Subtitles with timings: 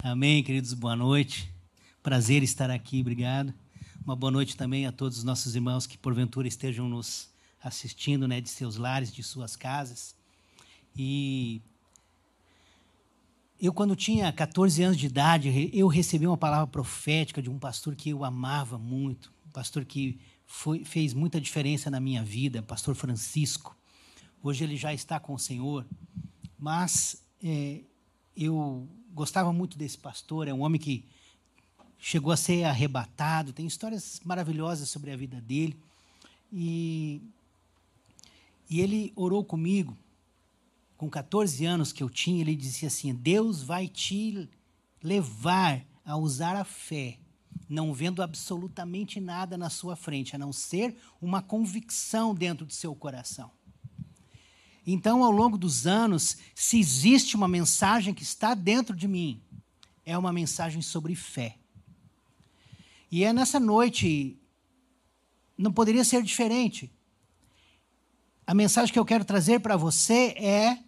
[0.00, 1.52] Amém, queridos, boa noite.
[2.04, 3.52] Prazer estar aqui, obrigado.
[4.04, 7.28] Uma boa noite também a todos os nossos irmãos que porventura estejam nos
[7.60, 10.14] assistindo, né, de seus lares, de suas casas.
[10.96, 11.60] E
[13.60, 17.96] eu, quando tinha 14 anos de idade, eu recebi uma palavra profética de um pastor
[17.96, 22.94] que eu amava muito, um pastor que foi, fez muita diferença na minha vida, pastor
[22.94, 23.76] Francisco.
[24.44, 25.84] Hoje ele já está com o Senhor,
[26.56, 27.80] mas é,
[28.36, 28.88] eu
[29.18, 31.04] gostava muito desse pastor, é um homem que
[31.98, 35.76] chegou a ser arrebatado, tem histórias maravilhosas sobre a vida dele.
[36.52, 37.20] E,
[38.70, 39.98] e ele orou comigo
[40.96, 44.48] com 14 anos que eu tinha, ele dizia assim: Deus vai te
[45.02, 47.18] levar a usar a fé,
[47.68, 52.94] não vendo absolutamente nada na sua frente, a não ser uma convicção dentro do seu
[52.94, 53.50] coração.
[54.90, 59.38] Então, ao longo dos anos, se existe uma mensagem que está dentro de mim,
[60.02, 61.58] é uma mensagem sobre fé.
[63.12, 64.40] E é nessa noite,
[65.58, 66.90] não poderia ser diferente.
[68.46, 70.78] A mensagem que eu quero trazer para você é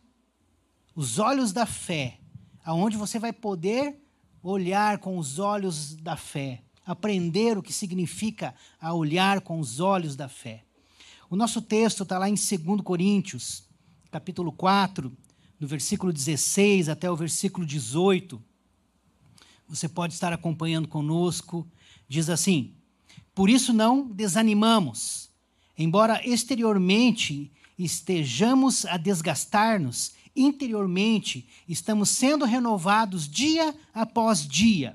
[0.96, 2.18] os olhos da fé,
[2.64, 4.02] aonde você vai poder
[4.42, 10.16] olhar com os olhos da fé, aprender o que significa a olhar com os olhos
[10.16, 10.64] da fé.
[11.28, 13.68] O nosso texto está lá em 2 Coríntios,
[14.10, 15.12] capítulo 4,
[15.58, 18.42] do versículo 16 até o versículo 18.
[19.68, 21.66] Você pode estar acompanhando conosco.
[22.08, 22.74] Diz assim:
[23.34, 25.30] Por isso não desanimamos,
[25.78, 34.94] embora exteriormente estejamos a desgastar-nos interiormente estamos sendo renovados dia após dia,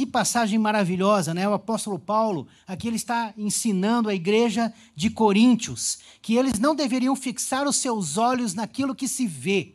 [0.00, 1.46] Que passagem maravilhosa, né?
[1.46, 7.14] O apóstolo Paulo, aqui ele está ensinando a igreja de Coríntios que eles não deveriam
[7.14, 9.74] fixar os seus olhos naquilo que se vê,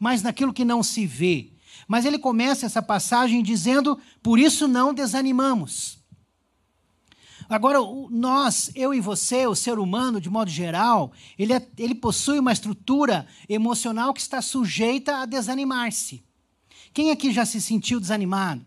[0.00, 1.52] mas naquilo que não se vê.
[1.86, 5.96] Mas ele começa essa passagem dizendo: por isso não desanimamos.
[7.48, 7.78] Agora,
[8.10, 12.52] nós, eu e você, o ser humano, de modo geral, ele, é, ele possui uma
[12.52, 16.24] estrutura emocional que está sujeita a desanimar-se.
[16.92, 18.66] Quem aqui já se sentiu desanimado?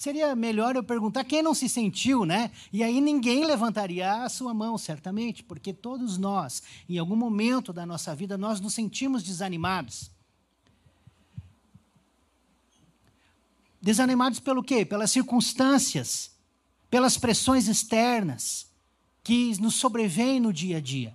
[0.00, 2.50] Seria melhor eu perguntar quem não se sentiu, né?
[2.72, 7.84] E aí ninguém levantaria a sua mão, certamente, porque todos nós, em algum momento da
[7.84, 10.10] nossa vida, nós nos sentimos desanimados.
[13.78, 14.86] Desanimados pelo quê?
[14.86, 16.30] Pelas circunstâncias,
[16.88, 18.68] pelas pressões externas
[19.22, 21.14] que nos sobrevêm no dia a dia.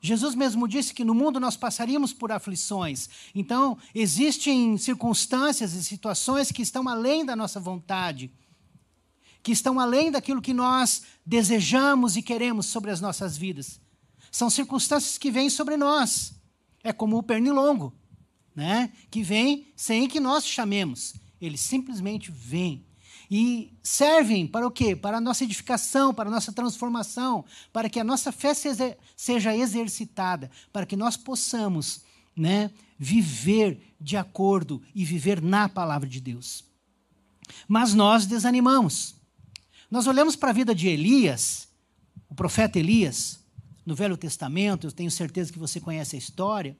[0.00, 3.08] Jesus mesmo disse que no mundo nós passaríamos por aflições.
[3.34, 8.32] Então, existem circunstâncias e situações que estão além da nossa vontade,
[9.42, 13.78] que estão além daquilo que nós desejamos e queremos sobre as nossas vidas.
[14.30, 16.32] São circunstâncias que vêm sobre nós.
[16.82, 17.92] É como o pernilongo,
[18.54, 18.92] né?
[19.10, 21.14] que vem sem que nós chamemos.
[21.40, 22.86] Ele simplesmente vem
[23.30, 24.96] e servem para o quê?
[24.96, 28.52] Para a nossa edificação, para a nossa transformação, para que a nossa fé
[29.16, 32.00] seja exercitada, para que nós possamos
[32.34, 36.64] né, viver de acordo e viver na palavra de Deus.
[37.68, 39.14] Mas nós desanimamos.
[39.88, 41.68] Nós olhamos para a vida de Elias,
[42.28, 43.38] o profeta Elias,
[43.86, 46.76] no Velho Testamento, eu tenho certeza que você conhece a história.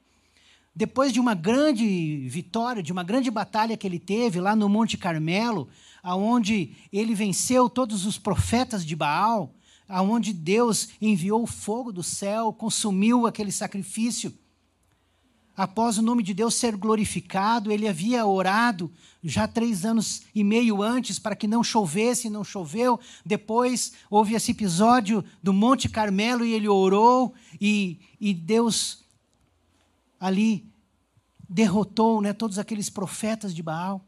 [0.73, 4.97] Depois de uma grande vitória, de uma grande batalha que ele teve lá no Monte
[4.97, 5.67] Carmelo,
[6.01, 9.53] aonde ele venceu todos os profetas de Baal,
[9.87, 14.33] aonde Deus enviou o fogo do céu, consumiu aquele sacrifício.
[15.55, 18.89] Após o nome de Deus ser glorificado, ele havia orado
[19.21, 22.97] já três anos e meio antes para que não chovesse, não choveu.
[23.25, 29.03] Depois houve esse episódio do Monte Carmelo e ele orou e, e Deus
[30.17, 30.70] ali
[31.51, 34.01] derrotou né, todos aqueles profetas de Baal.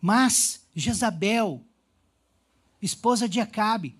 [0.00, 1.62] Mas Jezabel,
[2.82, 3.96] esposa de Acabe,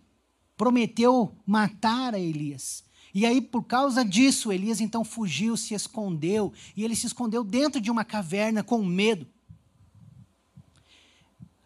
[0.56, 2.82] prometeu matar a Elias.
[3.14, 7.80] E aí, por causa disso, Elias então fugiu, se escondeu, e ele se escondeu dentro
[7.80, 9.24] de uma caverna com medo.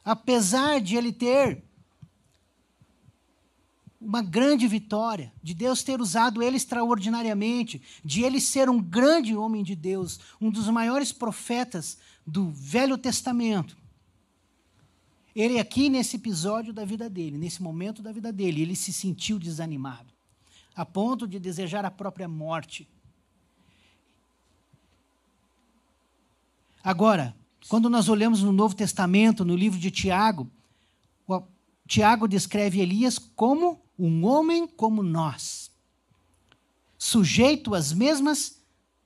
[0.05, 1.65] Apesar de ele ter
[4.01, 9.65] uma grande vitória, de Deus ter usado ele extraordinariamente, de ele ser um grande homem
[9.65, 13.77] de Deus, um dos maiores profetas do Velho Testamento,
[15.35, 19.39] Ele aqui nesse episódio da vida dele, nesse momento da vida dele, ele se sentiu
[19.39, 20.13] desanimado,
[20.75, 22.89] a ponto de desejar a própria morte.
[26.83, 27.35] Agora,
[27.69, 30.51] quando nós olhamos no Novo Testamento, no livro de Tiago,
[31.87, 35.71] Tiago descreve Elias como um homem como nós,
[36.97, 38.61] sujeito às mesmas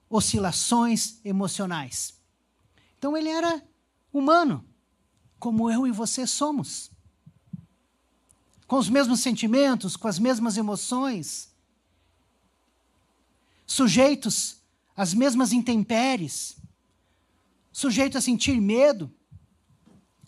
[0.09, 2.15] oscilações emocionais.
[2.99, 3.62] Então ele era
[4.12, 4.65] humano,
[5.39, 6.91] como eu e você somos.
[8.67, 11.50] Com os mesmos sentimentos, com as mesmas emoções,
[13.67, 14.56] sujeitos
[14.95, 16.56] às mesmas intempéries,
[17.73, 19.11] sujeitos a sentir medo,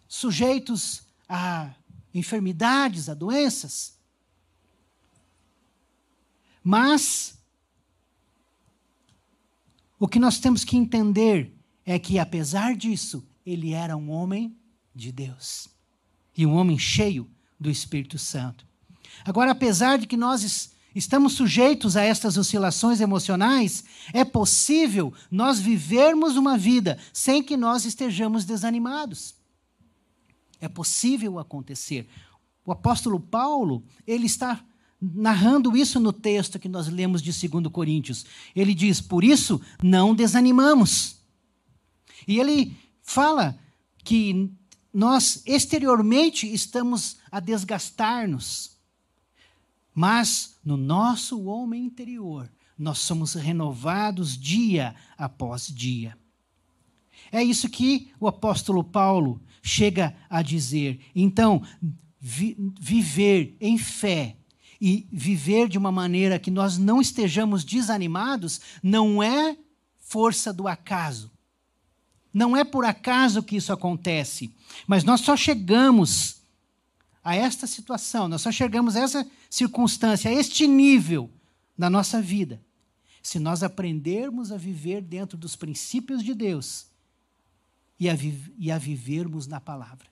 [0.08, 1.74] sujeitos a
[2.12, 3.93] enfermidades, a doenças.
[6.64, 7.38] Mas
[10.00, 14.56] o que nós temos que entender é que, apesar disso, ele era um homem
[14.94, 15.68] de Deus
[16.34, 17.30] e um homem cheio
[17.60, 18.66] do Espírito Santo.
[19.24, 26.36] Agora, apesar de que nós estamos sujeitos a estas oscilações emocionais, é possível nós vivermos
[26.36, 29.34] uma vida sem que nós estejamos desanimados.
[30.60, 32.08] É possível acontecer.
[32.64, 34.64] O apóstolo Paulo, ele está
[35.12, 38.24] narrando isso no texto que nós lemos de 2 Coríntios.
[38.54, 41.16] Ele diz: Por isso não desanimamos.
[42.26, 43.58] E ele fala
[43.98, 44.50] que
[44.92, 48.78] nós exteriormente estamos a desgastar-nos,
[49.92, 56.16] mas no nosso homem interior nós somos renovados dia após dia.
[57.30, 61.00] É isso que o apóstolo Paulo chega a dizer.
[61.14, 61.62] Então,
[62.20, 64.36] vi, viver em fé
[64.86, 69.56] e viver de uma maneira que nós não estejamos desanimados não é
[69.96, 71.32] força do acaso.
[72.34, 74.54] Não é por acaso que isso acontece,
[74.86, 76.42] mas nós só chegamos
[77.24, 81.30] a esta situação, nós só chegamos a essa circunstância, a este nível
[81.78, 82.60] na nossa vida,
[83.22, 86.88] se nós aprendermos a viver dentro dos princípios de Deus
[87.98, 88.18] e a,
[88.58, 90.08] e a vivermos na palavra.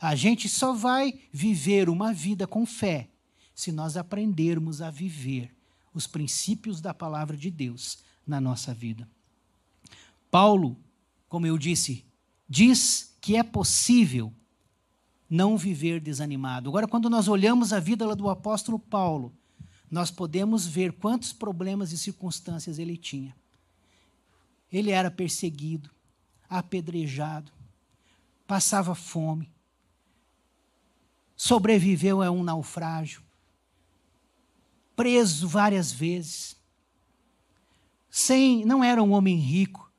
[0.00, 3.10] A gente só vai viver uma vida com fé
[3.54, 5.54] se nós aprendermos a viver
[5.92, 9.08] os princípios da palavra de Deus na nossa vida.
[10.30, 10.76] Paulo,
[11.28, 12.04] como eu disse,
[12.48, 14.32] diz que é possível
[15.28, 16.68] não viver desanimado.
[16.68, 19.32] Agora, quando nós olhamos a vida do apóstolo Paulo,
[19.90, 23.34] nós podemos ver quantos problemas e circunstâncias ele tinha.
[24.72, 25.90] Ele era perseguido,
[26.48, 27.52] apedrejado,
[28.46, 29.50] passava fome,
[31.36, 33.22] sobreviveu a um naufrágio,
[35.00, 36.54] preso várias vezes,
[38.10, 39.90] sem, não era um homem rico,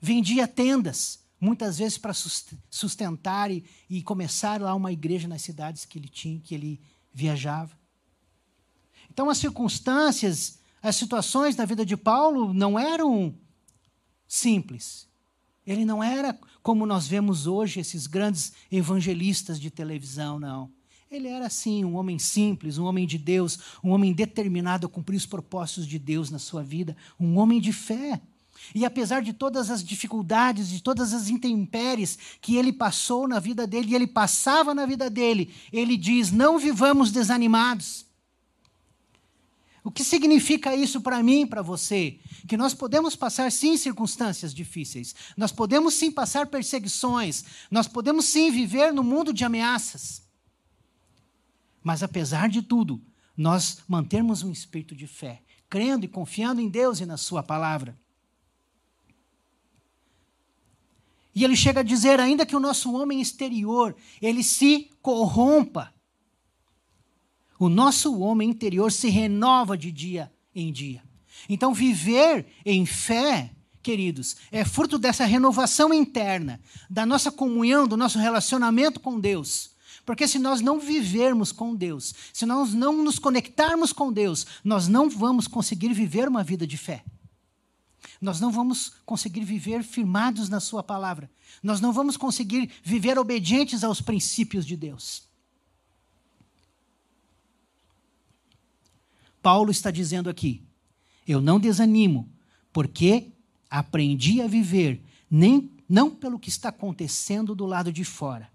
[0.00, 5.98] vendia tendas, muitas vezes para sustentar e, e começar lá uma igreja nas cidades que
[5.98, 6.80] ele tinha, que ele
[7.12, 7.78] viajava.
[9.10, 13.34] Então as circunstâncias, as situações da vida de Paulo não eram
[14.26, 15.06] simples.
[15.66, 20.72] Ele não era como nós vemos hoje esses grandes evangelistas de televisão, não.
[21.10, 25.16] Ele era assim, um homem simples, um homem de Deus, um homem determinado a cumprir
[25.16, 28.20] os propósitos de Deus na sua vida, um homem de fé.
[28.72, 33.66] E apesar de todas as dificuldades, de todas as intempéries que ele passou na vida
[33.66, 38.06] dele, e ele passava na vida dele, ele diz: não vivamos desanimados.
[39.82, 42.20] O que significa isso para mim, para você?
[42.46, 48.52] Que nós podemos passar sim circunstâncias difíceis, nós podemos sim passar perseguições, nós podemos sim
[48.52, 50.29] viver no mundo de ameaças.
[51.82, 53.00] Mas apesar de tudo,
[53.36, 57.98] nós mantermos um espírito de fé, crendo e confiando em Deus e na Sua palavra.
[61.34, 65.92] E ele chega a dizer ainda que o nosso homem exterior, ele se corrompa
[67.60, 71.02] o nosso homem interior se renova de dia em dia.
[71.46, 73.50] Então, viver em fé,
[73.82, 76.58] queridos, é fruto dessa renovação interna,
[76.88, 79.72] da nossa comunhão, do nosso relacionamento com Deus.
[80.10, 84.88] Porque se nós não vivermos com Deus, se nós não nos conectarmos com Deus, nós
[84.88, 87.04] não vamos conseguir viver uma vida de fé.
[88.20, 91.30] Nós não vamos conseguir viver firmados na Sua palavra.
[91.62, 95.28] Nós não vamos conseguir viver obedientes aos princípios de Deus.
[99.40, 100.66] Paulo está dizendo aqui:
[101.24, 102.28] eu não desanimo,
[102.72, 103.30] porque
[103.70, 108.50] aprendi a viver nem não pelo que está acontecendo do lado de fora,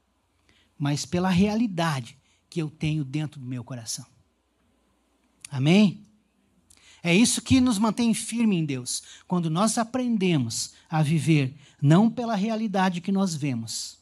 [0.77, 2.17] mas pela realidade
[2.49, 4.05] que eu tenho dentro do meu coração.
[5.49, 6.05] Amém?
[7.03, 12.35] É isso que nos mantém firme em Deus, quando nós aprendemos a viver não pela
[12.35, 13.99] realidade que nós vemos,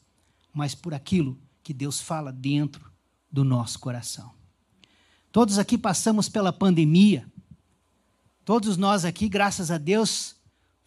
[0.53, 2.89] mas por aquilo que Deus fala dentro
[3.29, 4.31] do nosso coração.
[5.33, 7.25] Todos aqui passamos pela pandemia.
[8.45, 10.35] Todos nós aqui, graças a Deus,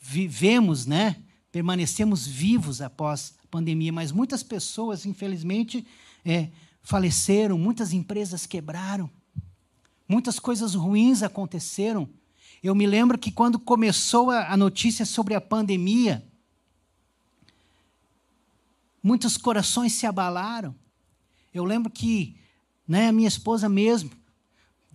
[0.00, 1.22] vivemos, né?
[1.56, 5.86] Permanecemos vivos após a pandemia, mas muitas pessoas, infelizmente,
[6.22, 6.50] é,
[6.82, 9.08] faleceram, muitas empresas quebraram,
[10.06, 12.06] muitas coisas ruins aconteceram.
[12.62, 16.22] Eu me lembro que quando começou a, notícia sobre a pandemia,
[19.02, 20.74] muitos corações se abalaram.
[21.54, 22.36] Eu lembro que
[22.86, 24.10] né, a minha esposa mesmo,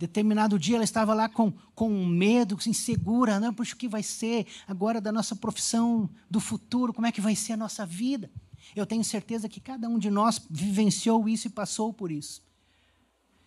[0.02, 4.46] determinado dia ela estava lá com, com medo, insegura, não, puxa, o que vai ser
[4.66, 8.28] agora da nossa profissão, do futuro, como é que vai ser a nossa vida?
[8.74, 12.42] Eu tenho certeza que cada um de nós vivenciou isso e passou por isso.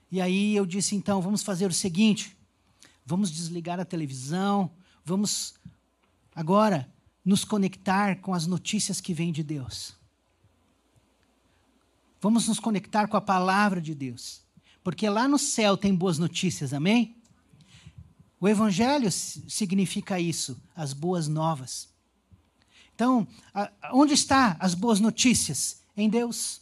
[0.09, 2.37] E aí eu disse, então, vamos fazer o seguinte:
[3.05, 4.71] vamos desligar a televisão,
[5.03, 5.55] vamos
[6.33, 6.89] agora
[7.23, 9.93] nos conectar com as notícias que vêm de Deus.
[12.21, 14.44] Vamos nos conectar com a palavra de Deus.
[14.85, 17.15] Porque lá no céu tem boas notícias, amém?
[18.39, 21.89] O Evangelho significa isso, as boas novas.
[22.93, 23.27] Então,
[23.91, 25.81] onde está as boas notícias?
[25.97, 26.61] Em Deus.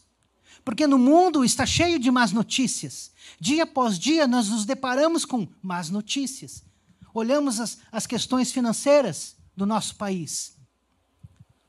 [0.64, 3.12] Porque no mundo está cheio de más notícias.
[3.38, 6.64] Dia após dia nós nos deparamos com más notícias.
[7.12, 10.56] Olhamos as, as questões financeiras do nosso país.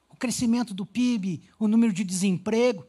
[0.09, 2.87] O crescimento do PIB, o número de desemprego,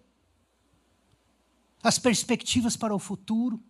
[1.87, 3.63] as perspectivas para o futuro.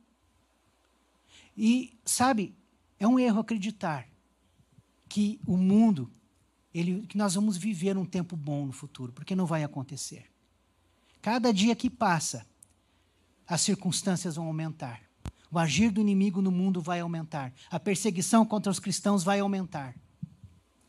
[1.56, 2.56] E, sabe,
[2.98, 4.08] é um erro acreditar
[5.06, 6.10] que o mundo
[6.72, 10.30] ele, que nós vamos viver um tempo bom no futuro, porque não vai acontecer.
[11.22, 12.46] Cada dia que passa,
[13.46, 15.02] as circunstâncias vão aumentar.
[15.50, 17.52] O agir do inimigo no mundo vai aumentar.
[17.70, 19.94] A perseguição contra os cristãos vai aumentar.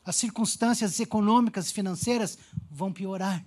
[0.03, 2.37] As circunstâncias econômicas e financeiras
[2.69, 3.45] vão piorar.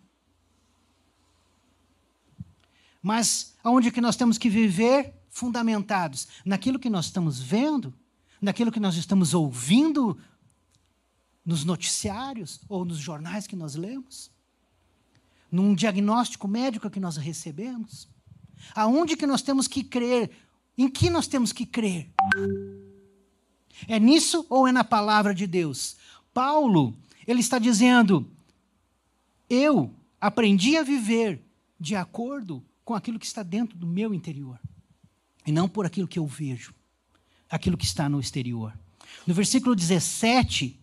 [3.03, 6.29] Mas aonde que nós temos que viver fundamentados?
[6.45, 7.95] Naquilo que nós estamos vendo,
[8.41, 10.19] naquilo que nós estamos ouvindo
[11.45, 14.31] nos noticiários ou nos jornais que nós lemos?
[15.51, 18.09] Num diagnóstico médico que nós recebemos?
[18.75, 20.31] Aonde que nós temos que crer?
[20.77, 22.11] Em que nós temos que crer?
[23.89, 25.97] É nisso ou é na palavra de Deus?
[26.33, 26.95] Paulo,
[27.27, 28.31] ele está dizendo:
[29.49, 31.43] eu aprendi a viver
[31.79, 34.59] de acordo com aquilo que está dentro do meu interior,
[35.47, 36.75] e não por aquilo que eu vejo,
[37.49, 38.77] aquilo que está no exterior.
[39.25, 40.77] No versículo 17,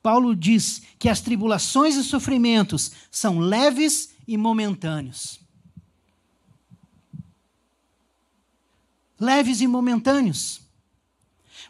[0.00, 5.40] Paulo diz que as tribulações e sofrimentos são leves e momentâneos.
[9.18, 10.60] Leves e momentâneos,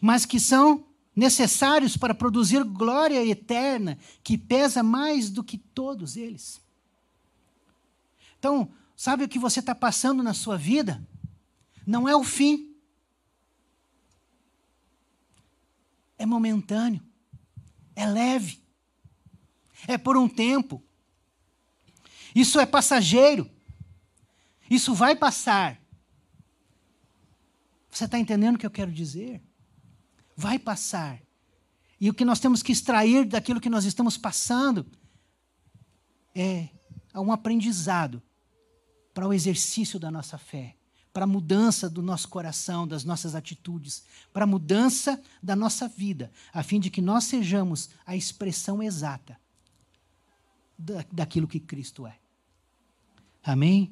[0.03, 0.85] mas que são
[1.17, 6.61] necessários para produzir glória eterna que pesa mais do que todos eles.
[8.39, 11.03] Então, sabe o que você está passando na sua vida?
[11.87, 12.77] Não é o fim,
[16.19, 17.09] é momentâneo
[17.99, 18.63] é leve,
[19.89, 20.81] é por um tempo.
[22.33, 23.51] Isso é passageiro.
[24.71, 25.81] Isso vai passar.
[27.91, 29.43] Você está entendendo o que eu quero dizer?
[30.37, 31.21] Vai passar.
[32.01, 34.87] E o que nós temos que extrair daquilo que nós estamos passando
[36.37, 36.69] é
[37.17, 38.23] um aprendizado
[39.19, 40.77] para o exercício da nossa fé
[41.13, 46.31] para a mudança do nosso coração, das nossas atitudes, para a mudança da nossa vida,
[46.53, 49.37] a fim de que nós sejamos a expressão exata
[50.79, 52.17] da, daquilo que Cristo é.
[53.43, 53.91] Amém?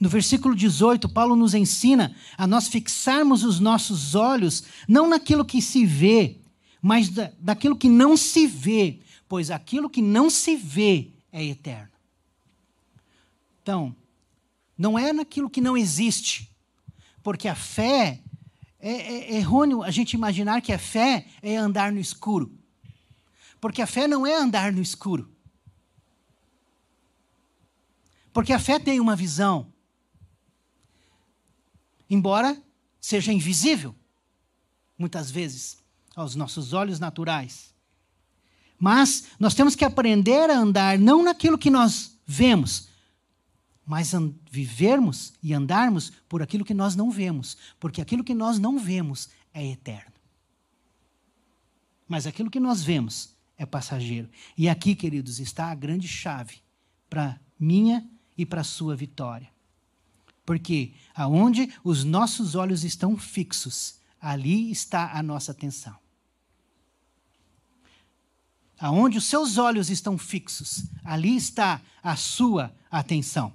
[0.00, 5.60] No versículo 18, Paulo nos ensina a nós fixarmos os nossos olhos não naquilo que
[5.60, 6.38] se vê,
[6.80, 11.95] mas da, daquilo que não se vê, pois aquilo que não se vê é eterno.
[13.66, 13.96] Então,
[14.78, 16.54] não é naquilo que não existe.
[17.20, 18.22] Porque a fé
[18.78, 22.56] é, é, é errôneo a gente imaginar que a fé é andar no escuro.
[23.60, 25.28] Porque a fé não é andar no escuro.
[28.32, 29.72] Porque a fé tem uma visão.
[32.08, 32.56] Embora
[33.00, 33.96] seja invisível,
[34.96, 35.82] muitas vezes,
[36.14, 37.74] aos nossos olhos naturais.
[38.78, 42.85] Mas nós temos que aprender a andar não naquilo que nós vemos,
[43.86, 44.12] mas
[44.50, 49.28] vivermos e andarmos por aquilo que nós não vemos, porque aquilo que nós não vemos
[49.54, 50.12] é eterno.
[52.08, 54.28] Mas aquilo que nós vemos é passageiro.
[54.58, 56.56] E aqui, queridos, está a grande chave
[57.08, 58.04] para minha
[58.36, 59.48] e para sua vitória.
[60.44, 65.96] Porque aonde os nossos olhos estão fixos, ali está a nossa atenção.
[68.78, 73.52] Aonde os seus olhos estão fixos, ali está a sua atenção.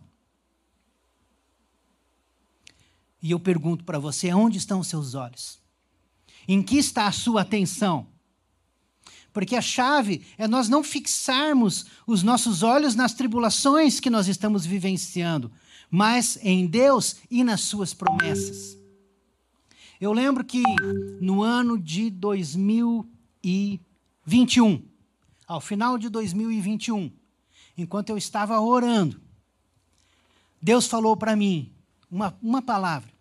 [3.21, 5.59] E eu pergunto para você: onde estão os seus olhos?
[6.47, 8.07] Em que está a sua atenção?
[9.31, 14.65] Porque a chave é nós não fixarmos os nossos olhos nas tribulações que nós estamos
[14.65, 15.51] vivenciando,
[15.89, 18.77] mas em Deus e nas suas promessas.
[20.01, 20.63] Eu lembro que
[21.21, 24.83] no ano de 2021,
[25.47, 27.09] ao final de 2021,
[27.77, 29.21] enquanto eu estava orando,
[30.61, 31.71] Deus falou para mim
[32.11, 33.11] uma, uma palavra.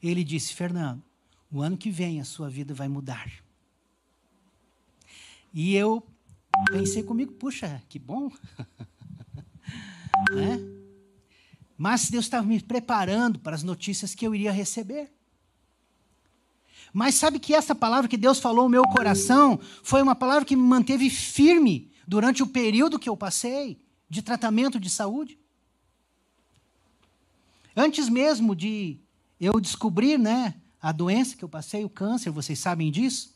[0.00, 1.02] Ele disse: Fernando,
[1.50, 3.30] o ano que vem a sua vida vai mudar.
[5.52, 6.06] E eu
[6.70, 8.30] pensei comigo: puxa, que bom.
[10.30, 10.58] né?
[11.76, 15.10] Mas Deus estava me preparando para as notícias que eu iria receber.
[16.92, 20.54] Mas sabe que essa palavra que Deus falou no meu coração foi uma palavra que
[20.54, 25.41] me manteve firme durante o período que eu passei de tratamento de saúde?
[27.76, 29.00] Antes mesmo de
[29.40, 33.32] eu descobrir, né, a doença que eu passei, o câncer, vocês sabem disso?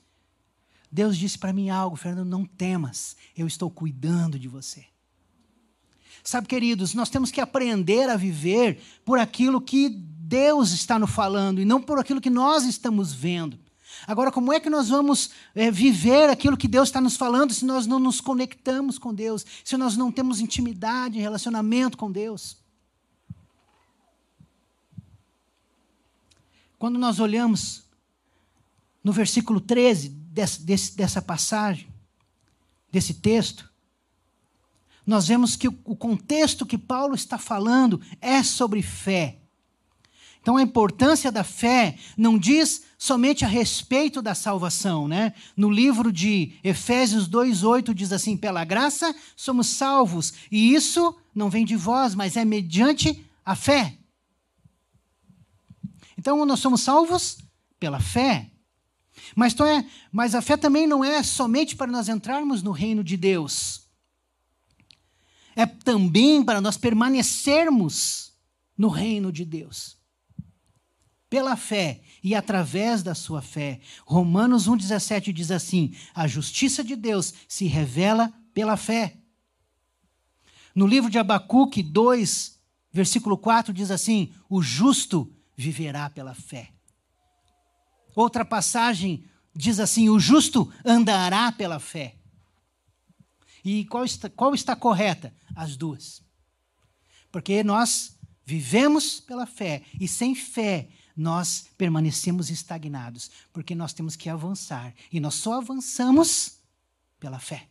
[0.90, 4.84] Deus disse para mim algo, Fernando, não temas, eu estou cuidando de você.
[6.24, 11.60] Sabe, queridos, nós temos que aprender a viver por aquilo que Deus está nos falando
[11.60, 13.58] e não por aquilo que nós estamos vendo.
[14.06, 17.64] Agora, como é que nós vamos é, viver aquilo que Deus está nos falando se
[17.64, 22.56] nós não nos conectamos com Deus, se nós não temos intimidade, relacionamento com Deus?
[26.78, 27.84] Quando nós olhamos
[29.02, 31.88] no versículo 13 desse, desse, dessa passagem,
[32.90, 33.70] desse texto,
[35.06, 39.38] nós vemos que o contexto que Paulo está falando é sobre fé.
[40.42, 45.32] Então a importância da fé não diz somente a respeito da salvação, né?
[45.56, 51.64] No livro de Efésios 2:8 diz assim: "Pela graça somos salvos, e isso não vem
[51.64, 53.98] de vós, mas é mediante a fé."
[56.16, 57.38] Então nós somos salvos
[57.78, 58.50] pela fé.
[59.34, 63.02] Mas, então é, mas a fé também não é somente para nós entrarmos no reino
[63.02, 63.88] de Deus.
[65.54, 68.34] É também para nós permanecermos
[68.76, 69.96] no reino de Deus
[71.28, 73.80] pela fé e através da sua fé.
[74.04, 79.18] Romanos 1,17 diz assim: a justiça de Deus se revela pela fé.
[80.74, 82.58] No livro de Abacuque 2,
[82.92, 86.70] versículo 4, diz assim: o justo viverá pela fé.
[88.14, 92.16] Outra passagem diz assim: o justo andará pela fé.
[93.64, 95.34] E qual está, qual está correta?
[95.54, 96.22] As duas.
[97.32, 104.28] Porque nós vivemos pela fé, e sem fé nós permanecemos estagnados, porque nós temos que
[104.28, 104.94] avançar.
[105.10, 106.58] E nós só avançamos
[107.18, 107.68] pela fé.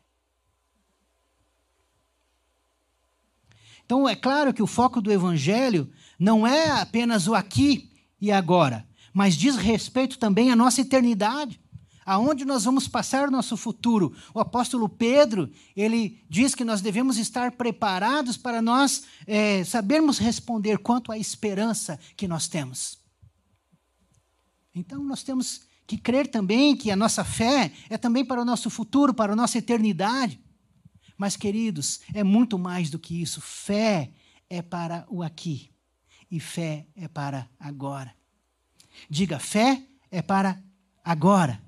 [3.85, 8.87] Então, é claro que o foco do Evangelho não é apenas o aqui e agora,
[9.13, 11.59] mas diz respeito também à nossa eternidade
[12.05, 14.15] aonde nós vamos passar o nosso futuro.
[14.33, 20.77] O apóstolo Pedro, ele diz que nós devemos estar preparados para nós é, sabermos responder
[20.77, 22.99] quanto à esperança que nós temos.
[24.73, 28.69] Então nós temos que crer também que a nossa fé é também para o nosso
[28.69, 30.39] futuro, para a nossa eternidade.
[31.17, 33.39] Mas, queridos, é muito mais do que isso.
[33.39, 34.11] Fé
[34.49, 35.74] é para o aqui
[36.29, 38.13] e fé é para agora.
[39.09, 40.61] Diga, fé é para
[41.03, 41.61] agora.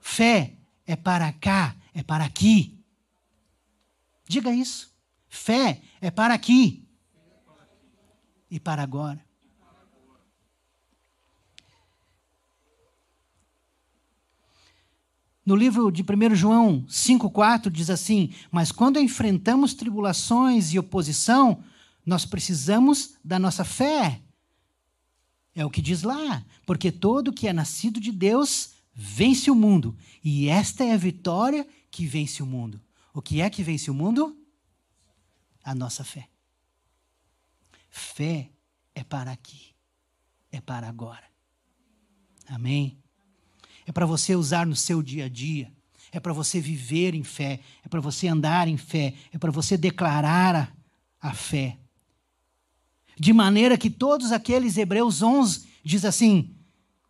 [0.00, 0.54] Fé
[0.86, 2.78] é para cá, é para aqui.
[4.28, 4.94] Diga isso.
[5.28, 6.86] Fé é para aqui
[8.50, 9.24] e para agora.
[15.44, 21.62] No livro de 1 João 5,4 diz assim: Mas quando enfrentamos tribulações e oposição,
[22.06, 24.22] nós precisamos da nossa fé.
[25.54, 29.96] É o que diz lá, porque todo que é nascido de Deus vence o mundo,
[30.24, 32.80] e esta é a vitória que vence o mundo.
[33.12, 34.34] O que é que vence o mundo?
[35.64, 36.28] A nossa fé.
[37.90, 38.50] Fé
[38.94, 39.74] é para aqui,
[40.50, 41.24] é para agora.
[42.46, 43.02] Amém?
[43.86, 45.72] é para você usar no seu dia a dia,
[46.10, 49.76] é para você viver em fé, é para você andar em fé, é para você
[49.76, 50.74] declarar
[51.20, 51.78] a, a fé.
[53.18, 56.54] De maneira que todos aqueles, Hebreus 11, diz assim: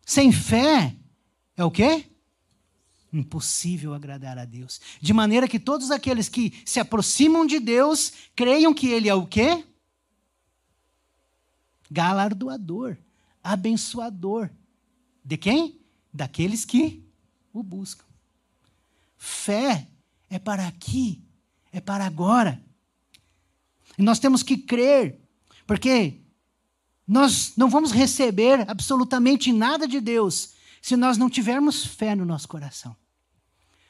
[0.05, 0.95] sem fé
[1.55, 2.05] é o quê?
[3.11, 4.79] Impossível agradar a Deus.
[5.01, 9.25] De maneira que todos aqueles que se aproximam de Deus creiam que Ele é o
[9.25, 9.65] quê?
[11.89, 12.97] Galardoador,
[13.43, 14.49] abençoador.
[15.23, 15.77] De quem?
[16.17, 17.03] daqueles que
[17.53, 18.03] o buscam.
[19.17, 19.87] Fé
[20.29, 21.23] é para aqui,
[21.71, 22.61] é para agora.
[23.97, 25.21] E nós temos que crer,
[25.67, 26.21] porque
[27.05, 32.47] nós não vamos receber absolutamente nada de Deus se nós não tivermos fé no nosso
[32.47, 32.95] coração.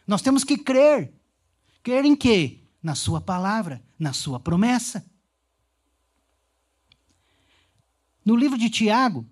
[0.05, 1.13] Nós temos que crer.
[1.83, 2.63] Crer em quê?
[2.81, 5.05] Na Sua palavra, na Sua promessa.
[8.25, 9.25] No livro de Tiago,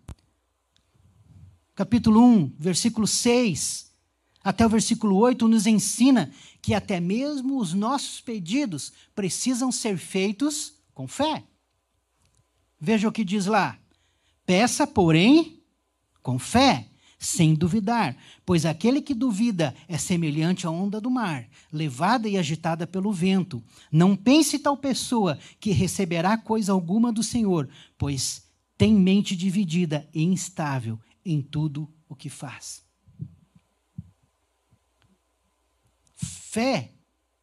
[1.73, 3.91] capítulo 1, versículo 6
[4.43, 6.31] até o versículo 8, nos ensina
[6.61, 11.43] que até mesmo os nossos pedidos precisam ser feitos com fé.
[12.85, 13.79] Veja o que diz lá.
[14.45, 15.59] Peça, porém,
[16.21, 22.29] com fé, sem duvidar, pois aquele que duvida é semelhante à onda do mar, levada
[22.29, 23.63] e agitada pelo vento.
[23.91, 27.67] Não pense tal pessoa que receberá coisa alguma do Senhor,
[27.97, 28.43] pois
[28.77, 32.83] tem mente dividida e instável em tudo o que faz.
[36.15, 36.91] Fé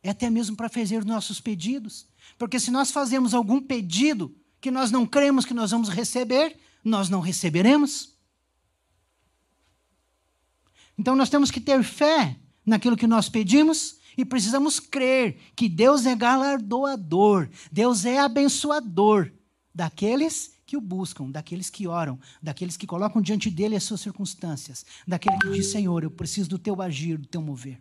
[0.05, 2.07] é até mesmo para fazer os nossos pedidos,
[2.39, 7.09] porque se nós fazemos algum pedido que nós não cremos que nós vamos receber, nós
[7.09, 8.17] não receberemos.
[10.97, 16.07] Então nós temos que ter fé naquilo que nós pedimos e precisamos crer que Deus
[16.07, 19.33] é galardoador, Deus é abençoador
[19.75, 24.87] daqueles que o buscam, daqueles que oram, daqueles que colocam diante dele as suas circunstâncias,
[25.05, 27.81] daquele que diz: Senhor, eu preciso do teu agir, do teu mover.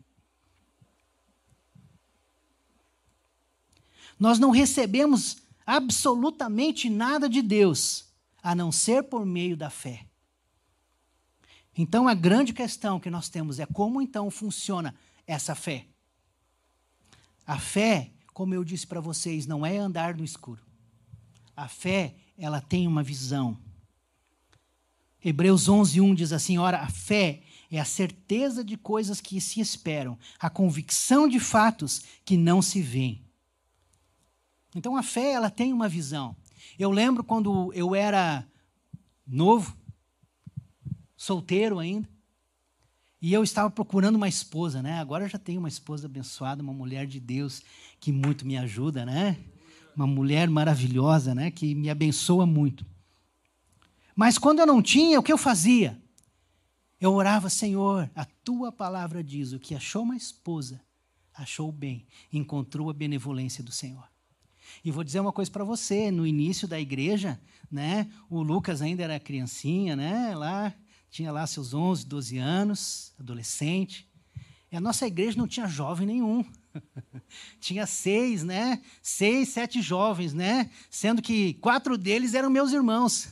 [4.19, 8.05] Nós não recebemos absolutamente nada de Deus
[8.41, 10.05] a não ser por meio da fé.
[11.77, 14.93] Então a grande questão que nós temos é como então funciona
[15.25, 15.85] essa fé.
[17.45, 20.61] A fé, como eu disse para vocês, não é andar no escuro.
[21.55, 23.57] A fé, ela tem uma visão.
[25.23, 30.17] Hebreus 11:1 diz assim: "Ora, a fé é a certeza de coisas que se esperam,
[30.39, 33.23] a convicção de fatos que não se veem."
[34.75, 36.35] Então a fé, ela tem uma visão.
[36.77, 38.45] Eu lembro quando eu era
[39.27, 39.75] novo,
[41.15, 42.07] solteiro ainda,
[43.21, 44.99] e eu estava procurando uma esposa, né?
[44.99, 47.61] Agora eu já tenho uma esposa abençoada, uma mulher de Deus
[47.99, 49.37] que muito me ajuda, né?
[49.95, 51.51] Uma mulher maravilhosa, né?
[51.51, 52.83] Que me abençoa muito.
[54.15, 56.01] Mas quando eu não tinha, o que eu fazia?
[56.99, 60.81] Eu orava, Senhor, a tua palavra diz: o que achou uma esposa,
[61.33, 64.10] achou bem, encontrou a benevolência do Senhor.
[64.83, 67.39] E vou dizer uma coisa para você, no início da igreja,
[67.71, 70.73] né, o Lucas ainda era criancinha, né, lá
[71.11, 74.07] tinha lá seus 11, 12 anos, adolescente.
[74.71, 76.45] E a nossa igreja não tinha jovem nenhum.
[77.59, 78.81] tinha seis, né?
[79.01, 80.69] Seis, sete jovens, né?
[80.89, 83.27] Sendo que quatro deles eram meus irmãos.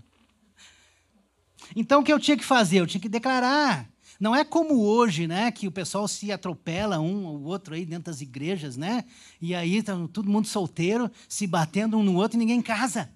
[1.74, 2.80] então o que eu tinha que fazer?
[2.80, 7.24] Eu tinha que declarar não é como hoje, né, que o pessoal se atropela um
[7.24, 9.04] ou outro aí dentro das igrejas, né?
[9.40, 13.10] E aí tá todo mundo solteiro, se batendo um no outro e ninguém casa.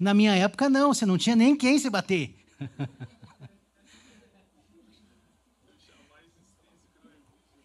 [0.00, 2.34] Na minha época não, você não tinha nem quem se bater.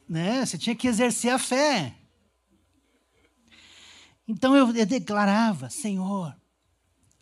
[0.08, 0.46] né?
[0.46, 1.96] Você tinha que exercer a fé.
[4.28, 6.36] Então eu declarava, Senhor,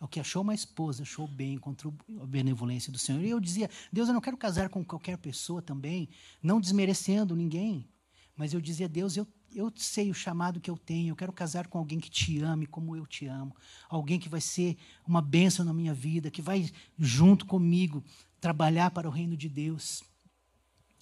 [0.00, 3.22] o que achou uma esposa, achou bem, encontrou a benevolência do Senhor.
[3.22, 6.08] E eu dizia, Deus, eu não quero casar com qualquer pessoa também,
[6.42, 7.86] não desmerecendo ninguém.
[8.34, 11.66] Mas eu dizia, Deus, eu, eu sei o chamado que eu tenho, eu quero casar
[11.66, 13.54] com alguém que te ame como eu te amo.
[13.90, 18.02] Alguém que vai ser uma bênção na minha vida, que vai junto comigo
[18.40, 20.02] trabalhar para o reino de Deus.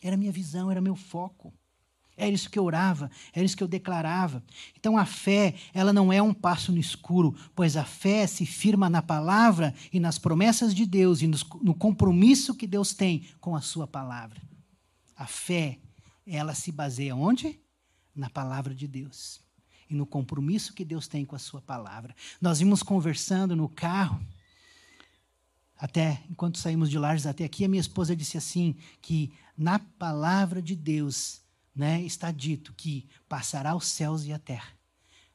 [0.03, 1.55] Era minha visão, era meu foco.
[2.19, 4.43] Era isso que eu orava, era isso que eu declarava.
[4.77, 8.91] Então a fé, ela não é um passo no escuro, pois a fé se firma
[8.91, 13.61] na palavra e nas promessas de Deus e no compromisso que Deus tem com a
[13.61, 14.43] sua palavra.
[15.17, 15.79] A fé,
[16.27, 17.61] ela se baseia onde?
[18.15, 19.41] Na palavra de Deus
[19.89, 22.15] e no compromisso que Deus tem com a sua palavra.
[22.41, 24.21] Nós vimos conversando no carro,
[25.77, 30.61] até enquanto saímos de Lages até aqui, a minha esposa disse assim que na palavra
[30.61, 31.41] de Deus
[31.79, 34.73] né, está dito que passará os céus e a terra,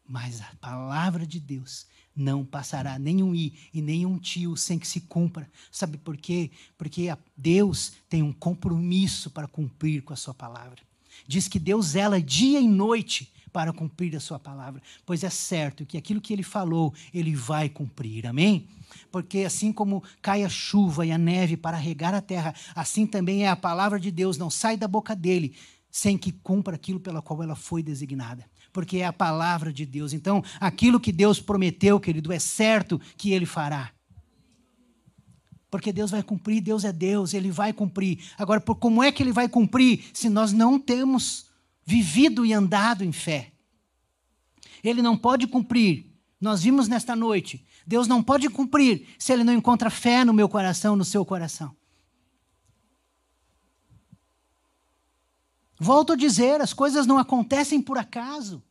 [0.05, 5.01] mas a palavra de Deus não passará nenhum i e nenhum tio sem que se
[5.01, 5.49] cumpra.
[5.71, 6.51] Sabe por quê?
[6.77, 10.79] Porque Deus tem um compromisso para cumprir com a sua palavra.
[11.25, 15.85] Diz que Deus zela dia e noite para cumprir a sua palavra, pois é certo
[15.85, 18.25] que aquilo que ele falou, ele vai cumprir.
[18.25, 18.67] Amém?
[19.11, 23.45] Porque assim como cai a chuva e a neve para regar a terra, assim também
[23.45, 25.55] é a palavra de Deus, não sai da boca dele
[25.93, 28.43] sem que cumpra aquilo pela qual ela foi designada.
[28.73, 30.11] Porque é a palavra de Deus.
[30.11, 33.91] Então, aquilo que Deus prometeu, querido, é certo que ele fará.
[35.69, 38.23] Porque Deus vai cumprir, Deus é Deus, ele vai cumprir.
[38.39, 41.45] Agora, como é que ele vai cumprir se nós não temos
[41.85, 43.51] vivido e andado em fé?
[44.83, 46.11] Ele não pode cumprir.
[46.41, 47.63] Nós vimos nesta noite.
[47.85, 51.75] Deus não pode cumprir se ele não encontra fé no meu coração, no seu coração.
[55.83, 58.63] Volto a dizer, as coisas não acontecem por acaso.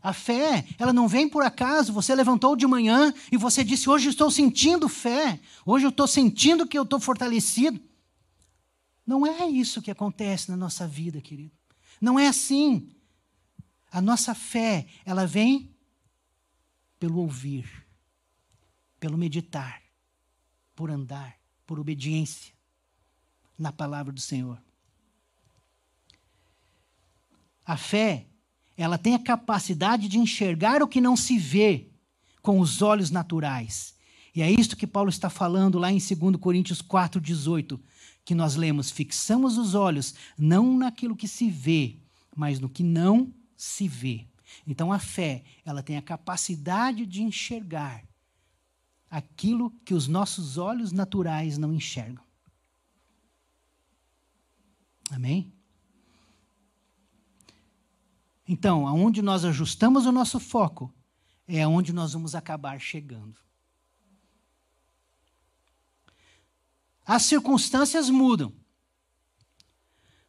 [0.00, 1.92] A fé, ela não vem por acaso.
[1.92, 5.40] Você levantou de manhã e você disse: Hoje estou sentindo fé.
[5.66, 7.80] Hoje eu estou sentindo que eu estou fortalecido.
[9.04, 11.50] Não é isso que acontece na nossa vida, querido.
[12.00, 12.94] Não é assim.
[13.90, 15.74] A nossa fé, ela vem
[17.00, 17.68] pelo ouvir,
[19.00, 19.82] pelo meditar,
[20.76, 22.52] por andar, por obediência
[23.58, 24.67] na palavra do Senhor.
[27.68, 28.24] A fé
[28.78, 31.90] ela tem a capacidade de enxergar o que não se vê
[32.40, 33.94] com os olhos naturais.
[34.34, 37.78] E é isto que Paulo está falando lá em 2 Coríntios 4,18,
[38.24, 41.96] que nós lemos: fixamos os olhos não naquilo que se vê,
[42.34, 44.26] mas no que não se vê.
[44.66, 48.02] Então a fé, ela tem a capacidade de enxergar
[49.10, 52.24] aquilo que os nossos olhos naturais não enxergam.
[55.10, 55.52] Amém?
[58.48, 60.92] Então, aonde nós ajustamos o nosso foco,
[61.46, 63.38] é aonde nós vamos acabar chegando.
[67.04, 68.54] As circunstâncias mudam.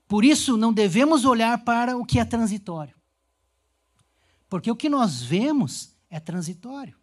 [0.05, 2.93] Por isso, não devemos olhar para o que é transitório.
[4.49, 6.99] Porque o que nós vemos é transitório.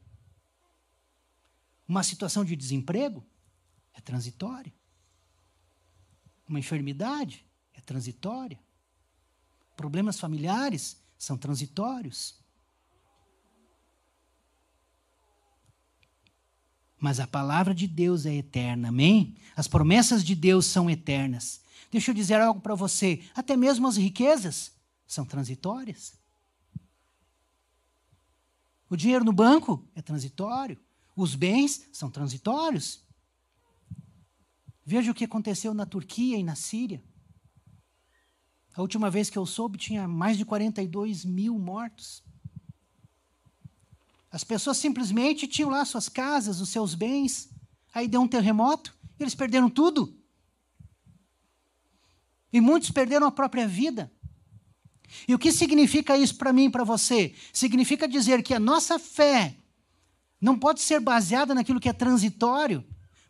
[1.88, 3.26] Uma situação de desemprego
[3.94, 4.74] é transitória.
[6.46, 8.58] Uma enfermidade é transitória.
[9.76, 12.34] Problemas familiares são transitórios.
[16.98, 19.36] Mas a palavra de Deus é eterna, amém?
[19.54, 21.60] As promessas de Deus são eternas.
[21.90, 24.72] Deixa eu dizer algo para você: até mesmo as riquezas
[25.06, 26.14] são transitórias.
[28.88, 30.78] O dinheiro no banco é transitório.
[31.14, 33.04] Os bens são transitórios.
[34.84, 37.02] Veja o que aconteceu na Turquia e na Síria.
[38.76, 42.22] A última vez que eu soube, tinha mais de 42 mil mortos.
[44.30, 47.48] As pessoas simplesmente tinham lá suas casas, os seus bens.
[47.94, 50.14] Aí deu um terremoto, eles perderam tudo.
[52.52, 54.12] E muitos perderam a própria vida.
[55.26, 57.34] E o que significa isso para mim e para você?
[57.54, 59.56] Significa dizer que a nossa fé
[60.38, 62.84] não pode ser baseada naquilo que é transitório,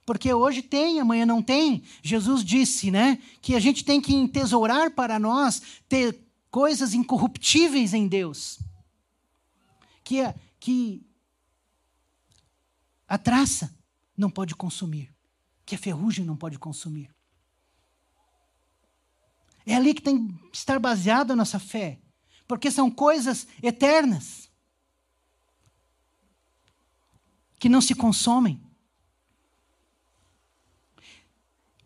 [0.07, 1.83] porque hoje tem, amanhã não tem.
[2.01, 6.17] Jesus disse, né, que a gente tem que entesourar para nós ter
[6.49, 8.61] coisas incorruptíveis em Deus.
[10.05, 11.05] Que a, que
[13.09, 13.77] a traça
[14.17, 15.13] não pode consumir,
[15.67, 17.11] que a ferrugem não pode consumir.
[19.67, 21.99] É ali que tem que estar baseada a nossa fé,
[22.47, 24.49] porque são coisas eternas
[27.59, 28.66] que não se consomem.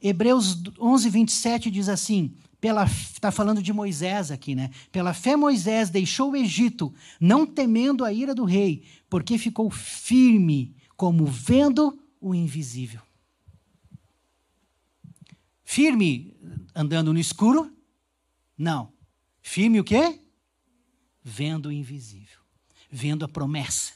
[0.02, 4.70] Hebreus 11, 27 diz assim: está falando de Moisés aqui, né?
[4.92, 10.74] Pela fé Moisés deixou o Egito, não temendo a ira do rei, porque ficou firme,
[10.96, 13.00] como vendo o invisível.
[15.64, 16.36] Firme
[16.74, 17.72] andando no escuro?
[18.58, 18.92] Não.
[19.40, 20.20] Firme o quê?
[21.22, 22.40] Vendo o invisível,
[22.90, 23.92] vendo a promessa.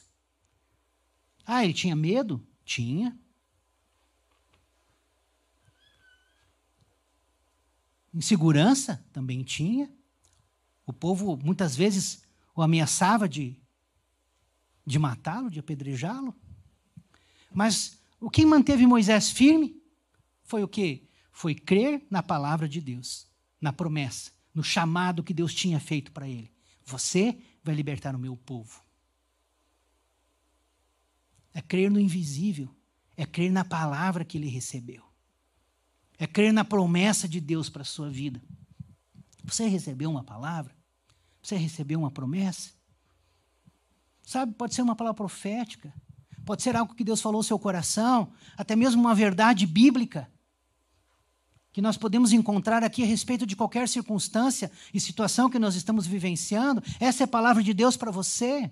[1.44, 2.46] Ah, ele tinha medo?
[2.64, 3.18] Tinha.
[8.14, 9.92] Insegurança também tinha.
[10.86, 12.22] O povo muitas vezes
[12.54, 13.60] o ameaçava de,
[14.86, 16.32] de matá-lo, de apedrejá-lo.
[17.52, 19.82] Mas o que manteve Moisés firme
[20.44, 21.08] foi o que?
[21.32, 23.26] Foi crer na palavra de Deus,
[23.60, 26.52] na promessa, no chamado que Deus tinha feito para ele.
[26.84, 28.80] Você vai libertar o meu povo.
[31.52, 32.72] É crer no invisível,
[33.16, 35.13] é crer na palavra que ele recebeu.
[36.18, 38.40] É crer na promessa de Deus para a sua vida.
[39.44, 40.74] Você recebeu uma palavra?
[41.42, 42.70] Você recebeu uma promessa?
[44.22, 45.92] Sabe, pode ser uma palavra profética,
[46.46, 50.30] pode ser algo que Deus falou no seu coração, até mesmo uma verdade bíblica
[51.74, 56.06] que nós podemos encontrar aqui a respeito de qualquer circunstância e situação que nós estamos
[56.06, 56.80] vivenciando.
[57.00, 58.70] Essa é a palavra de Deus para você.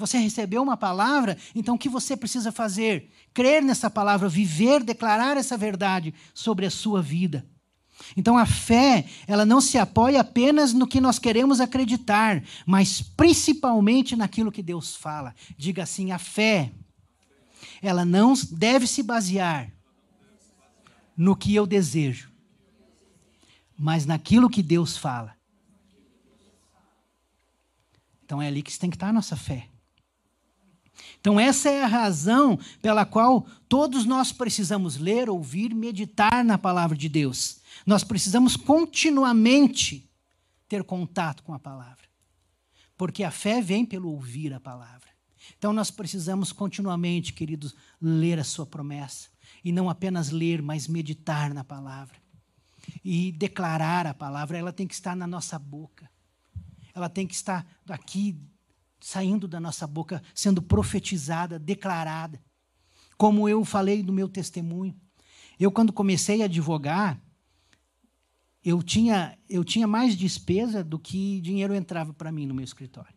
[0.00, 3.10] Você recebeu uma palavra, então o que você precisa fazer?
[3.34, 7.46] Crer nessa palavra, viver, declarar essa verdade sobre a sua vida.
[8.16, 14.16] Então a fé, ela não se apoia apenas no que nós queremos acreditar, mas principalmente
[14.16, 15.34] naquilo que Deus fala.
[15.56, 16.72] Diga assim: a fé,
[17.82, 19.70] ela não deve se basear
[21.14, 22.32] no que eu desejo,
[23.78, 25.36] mas naquilo que Deus fala.
[28.24, 29.69] Então é ali que tem que estar a nossa fé.
[31.20, 36.96] Então, essa é a razão pela qual todos nós precisamos ler, ouvir, meditar na palavra
[36.96, 37.60] de Deus.
[37.84, 40.08] Nós precisamos continuamente
[40.66, 42.08] ter contato com a palavra.
[42.96, 45.10] Porque a fé vem pelo ouvir a palavra.
[45.58, 49.28] Então, nós precisamos continuamente, queridos, ler a sua promessa.
[49.62, 52.16] E não apenas ler, mas meditar na palavra.
[53.04, 56.10] E declarar a palavra, ela tem que estar na nossa boca.
[56.94, 58.38] Ela tem que estar aqui
[59.00, 62.40] saindo da nossa boca, sendo profetizada, declarada.
[63.16, 64.94] Como eu falei no meu testemunho.
[65.58, 67.20] Eu, quando comecei a advogar,
[68.64, 73.14] eu tinha, eu tinha mais despesa do que dinheiro entrava para mim no meu escritório.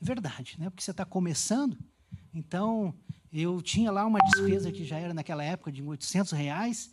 [0.00, 0.70] Verdade, né?
[0.70, 1.76] Porque você está começando.
[2.32, 2.94] Então,
[3.32, 6.90] eu tinha lá uma despesa que já era naquela época de 800 reais.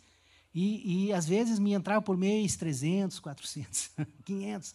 [0.54, 3.90] E, e às vezes me entrava por mês 300, 400,
[4.24, 4.74] 500.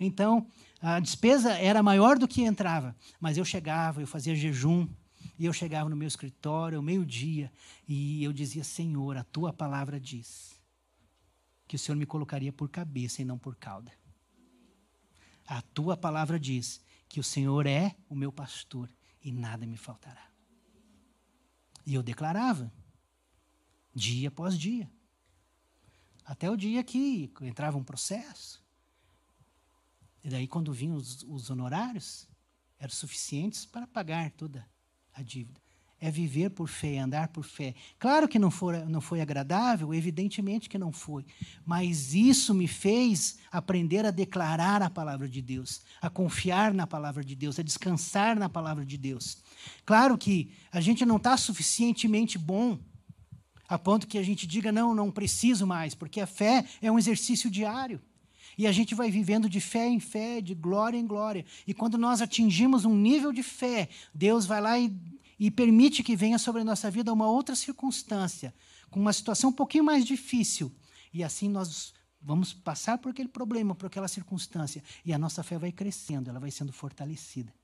[0.00, 0.46] Então,
[0.80, 4.88] a despesa era maior do que entrava, mas eu chegava, eu fazia jejum,
[5.38, 7.52] e eu chegava no meu escritório, ao meio-dia,
[7.86, 10.58] e eu dizia: Senhor, a tua palavra diz
[11.66, 13.92] que o Senhor me colocaria por cabeça e não por cauda.
[15.46, 18.88] A tua palavra diz que o Senhor é o meu pastor
[19.22, 20.28] e nada me faltará.
[21.86, 22.72] E eu declarava,
[23.94, 24.90] dia após dia.
[26.24, 28.62] Até o dia que entrava um processo,
[30.28, 32.28] e daí, quando vinham os, os honorários,
[32.78, 34.62] eram suficientes para pagar toda
[35.14, 35.58] a dívida.
[35.98, 37.74] É viver por fé, é andar por fé.
[37.98, 41.24] Claro que não, for, não foi agradável, evidentemente que não foi.
[41.64, 47.24] Mas isso me fez aprender a declarar a palavra de Deus, a confiar na palavra
[47.24, 49.38] de Deus, a descansar na palavra de Deus.
[49.86, 52.78] Claro que a gente não está suficientemente bom
[53.66, 56.98] a ponto que a gente diga, não, não preciso mais, porque a fé é um
[56.98, 57.98] exercício diário.
[58.58, 61.46] E a gente vai vivendo de fé em fé, de glória em glória.
[61.64, 64.92] E quando nós atingimos um nível de fé, Deus vai lá e,
[65.38, 68.52] e permite que venha sobre a nossa vida uma outra circunstância,
[68.90, 70.74] com uma situação um pouquinho mais difícil.
[71.14, 74.82] E assim nós vamos passar por aquele problema, por aquela circunstância.
[75.04, 77.54] E a nossa fé vai crescendo, ela vai sendo fortalecida.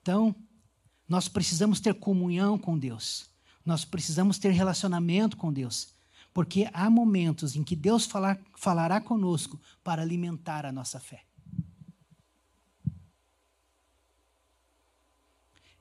[0.00, 0.34] Então,
[1.06, 3.28] nós precisamos ter comunhão com Deus.
[3.62, 5.97] Nós precisamos ter relacionamento com Deus.
[6.38, 11.24] Porque há momentos em que Deus falar, falará conosco para alimentar a nossa fé.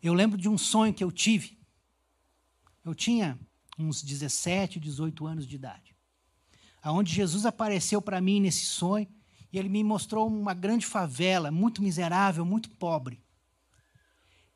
[0.01, 1.59] Eu lembro de um sonho que eu tive.
[2.83, 3.37] Eu tinha
[3.77, 5.95] uns 17, 18 anos de idade.
[6.81, 9.07] Aonde Jesus apareceu para mim nesse sonho
[9.53, 13.23] e ele me mostrou uma grande favela, muito miserável, muito pobre.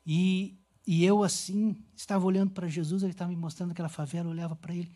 [0.04, 4.32] E, e eu, assim, estava olhando para Jesus, ele estava me mostrando aquela favela, eu
[4.32, 4.90] olhava para ele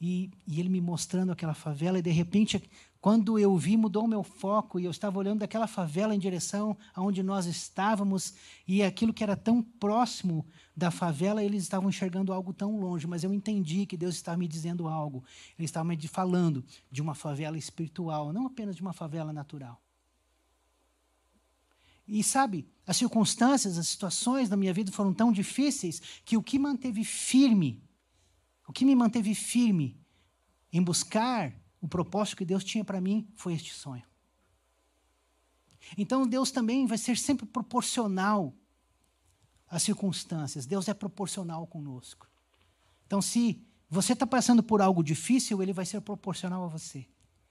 [0.00, 2.62] e, e, ele me mostrando aquela favela, e de repente,
[3.00, 6.76] quando eu vi, mudou o meu foco, e eu estava olhando daquela favela em direção
[6.94, 8.34] aonde nós estávamos,
[8.68, 13.24] e aquilo que era tão próximo da favela, eles estavam enxergando algo tão longe, mas
[13.24, 15.24] eu entendi que Deus estava me dizendo algo.
[15.58, 19.80] Ele estava me falando de uma favela espiritual, não apenas de uma favela natural.
[22.06, 26.58] E sabe, as circunstâncias, as situações da minha vida foram tão difíceis que o que
[26.58, 27.82] manteve firme
[28.66, 29.98] o que me manteve firme
[30.72, 34.04] em buscar o propósito que Deus tinha para mim foi este sonho.
[35.96, 38.54] Então Deus também vai ser sempre proporcional
[39.68, 40.66] às circunstâncias.
[40.66, 42.28] Deus é proporcional conosco.
[43.06, 47.06] Então, se você está passando por algo difícil, ele vai ser proporcional a você.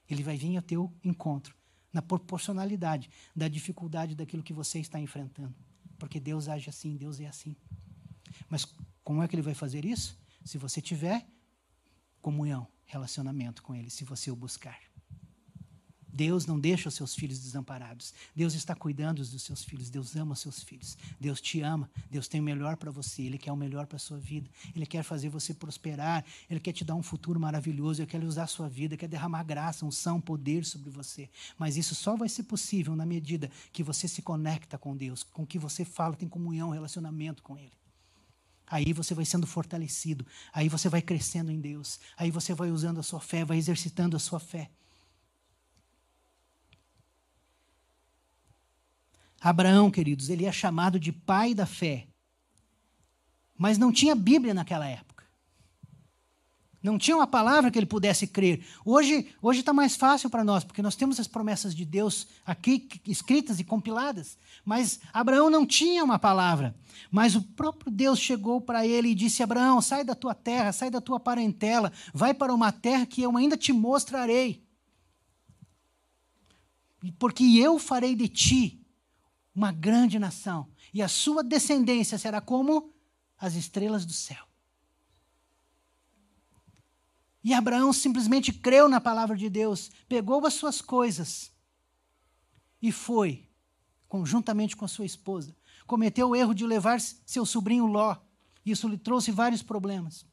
[0.08, 1.56] Ele vai vir ao teu encontro,
[1.92, 5.54] na proporcionalidade da dificuldade daquilo que você está enfrentando.
[5.98, 7.56] Porque Deus age assim, Deus é assim.
[8.50, 8.66] Mas
[9.02, 10.18] como é que ele vai fazer isso?
[10.46, 11.26] Se você tiver
[12.22, 14.78] comunhão, relacionamento com Ele, se você o buscar.
[16.08, 18.14] Deus não deixa os seus filhos desamparados.
[18.34, 19.90] Deus está cuidando dos seus filhos.
[19.90, 20.96] Deus ama os seus filhos.
[21.20, 21.90] Deus te ama.
[22.08, 23.22] Deus tem o melhor para você.
[23.22, 24.48] Ele quer o melhor para a sua vida.
[24.74, 26.24] Ele quer fazer você prosperar.
[26.48, 28.00] Ele quer te dar um futuro maravilhoso.
[28.00, 28.94] Ele quer usar a sua vida.
[28.94, 31.28] Ele quer derramar graça, unção, poder sobre você.
[31.58, 35.44] Mas isso só vai ser possível na medida que você se conecta com Deus, com
[35.44, 37.72] que você fala, tem comunhão, relacionamento com Ele.
[38.66, 42.98] Aí você vai sendo fortalecido, aí você vai crescendo em Deus, aí você vai usando
[42.98, 44.70] a sua fé, vai exercitando a sua fé.
[49.40, 52.08] Abraão, queridos, ele é chamado de pai da fé.
[53.56, 55.15] Mas não tinha Bíblia naquela época.
[56.82, 58.64] Não tinha uma palavra que ele pudesse crer.
[58.84, 62.88] Hoje hoje está mais fácil para nós, porque nós temos as promessas de Deus aqui
[63.06, 64.38] escritas e compiladas.
[64.64, 66.74] Mas Abraão não tinha uma palavra.
[67.10, 70.90] Mas o próprio Deus chegou para ele e disse: Abraão, sai da tua terra, sai
[70.90, 74.64] da tua parentela, vai para uma terra que eu ainda te mostrarei.
[77.18, 78.86] Porque eu farei de ti
[79.54, 82.92] uma grande nação, e a sua descendência será como
[83.38, 84.44] as estrelas do céu.
[87.46, 91.52] E Abraão simplesmente creu na palavra de Deus, pegou as suas coisas
[92.82, 93.48] e foi,
[94.08, 95.54] conjuntamente com a sua esposa.
[95.86, 98.16] Cometeu o erro de levar seu sobrinho Ló.
[98.64, 100.26] Isso lhe trouxe vários problemas.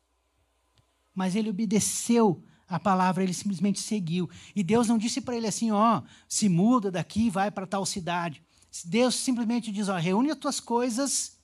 [1.13, 4.27] Mas ele obedeceu a palavra, ele simplesmente seguiu.
[4.55, 8.41] E Deus não disse para ele assim: ó, se muda daqui, vai para tal cidade.
[8.85, 11.39] Deus simplesmente diz: ó, reúne as tuas coisas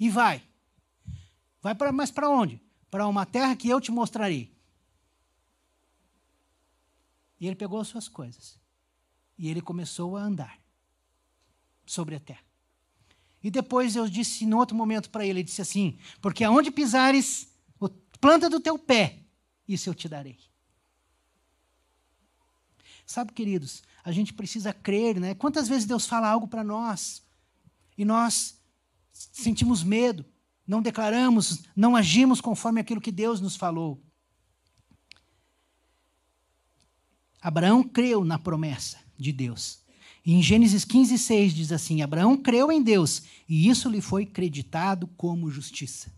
[0.00, 0.42] e vai.
[1.62, 2.60] Vai para, mas para onde?
[2.90, 4.58] Para uma terra que eu te mostrarei.
[7.40, 8.60] E ele pegou as suas coisas.
[9.38, 10.60] E ele começou a andar
[11.86, 12.44] sobre a terra.
[13.42, 17.48] E depois eu disse, em outro momento para ele, ele disse assim: Porque aonde pisares,
[18.20, 19.20] planta do teu pé,
[19.66, 20.38] isso eu te darei.
[23.06, 25.34] Sabe, queridos, a gente precisa crer, né?
[25.34, 27.22] Quantas vezes Deus fala algo para nós
[27.96, 28.60] e nós
[29.12, 30.24] sentimos medo,
[30.66, 34.00] não declaramos, não agimos conforme aquilo que Deus nos falou.
[37.40, 39.80] Abraão creu na promessa de Deus.
[40.24, 44.26] E em Gênesis 15, 6 diz assim: Abraão creu em Deus e isso lhe foi
[44.26, 46.12] creditado como justiça.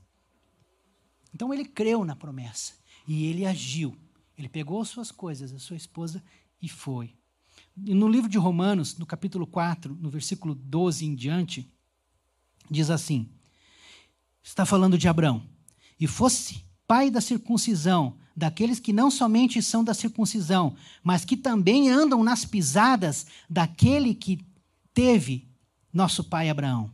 [1.34, 2.74] Então ele creu na promessa
[3.06, 3.96] e ele agiu.
[4.36, 6.22] Ele pegou suas coisas, a sua esposa,
[6.60, 7.14] e foi.
[7.76, 11.70] E no livro de Romanos, no capítulo 4, no versículo 12 em diante,
[12.70, 13.28] diz assim:
[14.42, 15.46] está falando de Abraão.
[15.98, 21.90] E fosse pai da circuncisão, daqueles que não somente são da circuncisão, mas que também
[21.90, 24.44] andam nas pisadas daquele que
[24.94, 25.48] teve
[25.92, 26.90] nosso pai Abraão.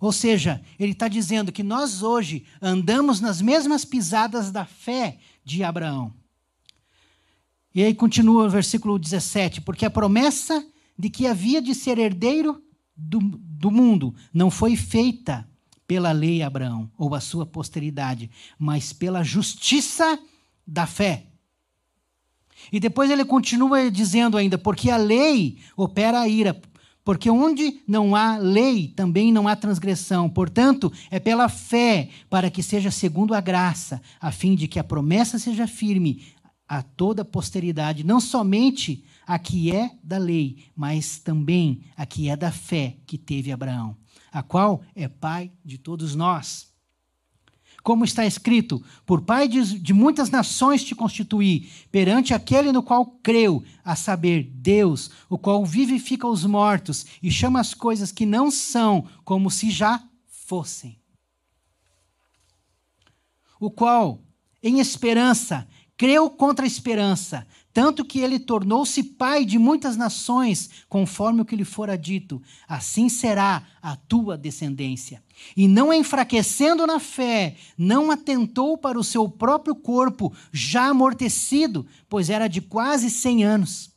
[0.00, 5.62] Ou seja, ele está dizendo que nós hoje andamos nas mesmas pisadas da fé de
[5.62, 6.12] Abraão.
[7.74, 10.66] E aí continua o versículo 17: porque a promessa
[10.98, 12.62] de que havia de ser herdeiro
[12.96, 15.48] do, do mundo não foi feita
[15.86, 20.18] pela lei Abraão ou a sua posteridade, mas pela justiça
[20.66, 21.26] da fé.
[22.70, 26.60] E depois ele continua dizendo ainda: porque a lei opera a ira,
[27.04, 30.28] porque onde não há lei, também não há transgressão.
[30.28, 34.84] Portanto, é pela fé, para que seja segundo a graça, a fim de que a
[34.84, 36.22] promessa seja firme
[36.68, 42.30] a toda a posteridade, não somente a que é da lei, mas também a que
[42.30, 43.96] é da fé que teve Abraão,
[44.30, 46.71] a qual é pai de todos nós.
[47.82, 53.04] Como está escrito: Por pai de, de, muitas nações te constituí, perante aquele no qual
[53.22, 58.50] creu, a saber, Deus, o qual vivifica os mortos e chama as coisas que não
[58.50, 60.98] são como se já fossem.
[63.58, 64.20] O qual,
[64.62, 65.66] em esperança,
[65.96, 71.56] creu contra a esperança, tanto que ele tornou-se pai de muitas nações, conforme o que
[71.56, 75.22] lhe fora dito: assim será a tua descendência.
[75.56, 82.28] E não enfraquecendo na fé, não atentou para o seu próprio corpo, já amortecido, pois
[82.28, 83.90] era de quase cem anos.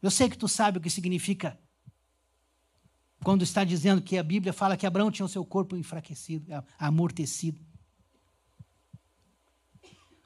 [0.00, 1.58] Eu sei que tu sabe o que significa
[3.22, 6.46] quando está dizendo que a Bíblia fala que Abraão tinha o seu corpo enfraquecido,
[6.78, 7.58] amortecido.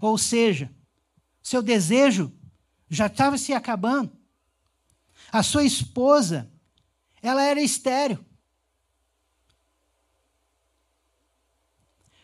[0.00, 0.72] Ou seja,
[1.42, 2.32] seu desejo
[2.88, 4.16] já estava se acabando.
[5.30, 6.50] A sua esposa,
[7.20, 8.24] ela era estéril.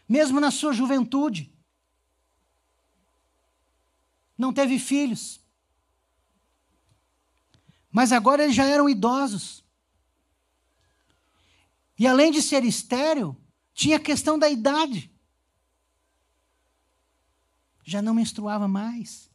[0.09, 1.53] Mesmo na sua juventude.
[4.37, 5.41] Não teve filhos.
[7.91, 9.65] Mas agora eles já eram idosos.
[11.99, 13.37] E além de ser estéril,
[13.73, 15.14] tinha a questão da idade
[17.85, 19.31] já não menstruava mais.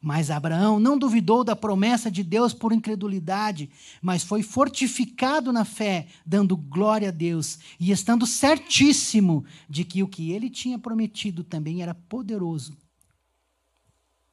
[0.00, 3.70] Mas Abraão não duvidou da promessa de Deus por incredulidade,
[4.02, 10.08] mas foi fortificado na fé, dando glória a Deus e estando certíssimo de que o
[10.08, 12.76] que ele tinha prometido também era poderoso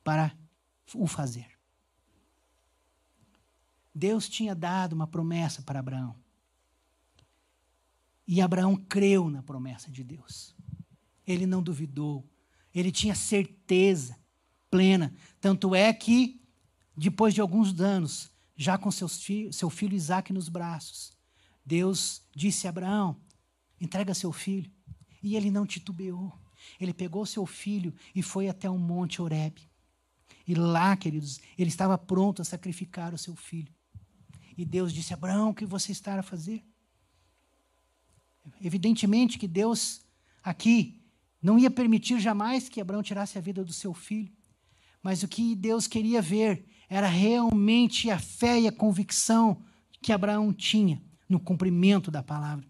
[0.04, 0.36] para
[0.94, 1.48] o fazer.
[3.96, 6.16] Deus tinha dado uma promessa para Abraão.
[8.28, 10.56] E Abraão creu na promessa de Deus.
[11.26, 12.26] Ele não duvidou,
[12.74, 14.18] ele tinha certeza
[14.70, 15.14] plena.
[15.40, 16.42] Tanto é que,
[16.96, 21.12] depois de alguns anos, já com fi seu filho Isaac nos braços,
[21.66, 23.20] Deus disse a Abraão:
[23.80, 24.72] entrega seu filho.
[25.22, 26.34] E ele não titubeou.
[26.80, 29.70] Ele pegou seu filho e foi até o monte Horebe.
[30.48, 33.72] E lá, queridos, ele estava pronto a sacrificar o seu filho.
[34.58, 36.64] E Deus disse: Abraão, o que você está a fazer?
[38.60, 40.02] Evidentemente que Deus
[40.44, 41.01] aqui
[41.42, 44.32] não ia permitir jamais que Abraão tirasse a vida do seu filho.
[45.02, 49.64] Mas o que Deus queria ver era realmente a fé e a convicção
[50.02, 52.70] que Abraão tinha no cumprimento da palavra.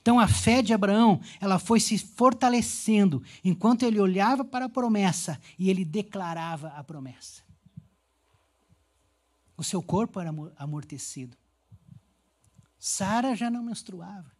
[0.00, 5.40] Então a fé de Abraão, ela foi se fortalecendo enquanto ele olhava para a promessa
[5.58, 7.42] e ele declarava a promessa.
[9.56, 11.36] O seu corpo era amortecido.
[12.78, 14.32] Sara já não menstruava.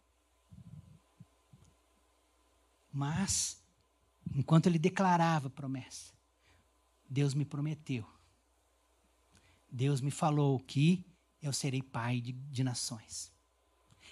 [2.93, 3.59] Mas,
[4.35, 6.13] enquanto ele declarava a promessa,
[7.09, 8.07] Deus me prometeu.
[9.67, 11.03] Deus me falou que
[11.41, 13.33] eu serei pai de, de nações.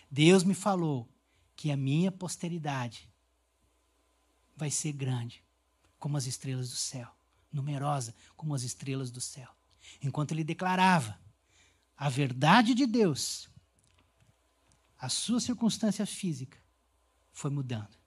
[0.10, 1.08] Deus me falou
[1.56, 3.08] que a minha posteridade
[4.56, 5.44] vai ser grande,
[6.00, 7.08] como as estrelas do céu,
[7.52, 9.50] numerosa como as estrelas do céu.
[10.02, 11.20] Enquanto ele declarava
[11.96, 13.48] a verdade de Deus,
[14.98, 16.58] a sua circunstância física
[17.32, 18.01] foi mudando.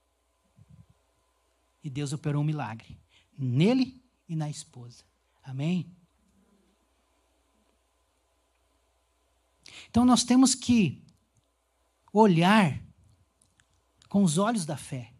[1.85, 2.99] E Deus operou um milagre
[3.37, 5.05] nele e na esposa.
[5.43, 5.95] Amém?
[9.91, 11.05] Então nós temos que
[12.13, 12.81] olhar
[14.09, 15.13] com os olhos da fé.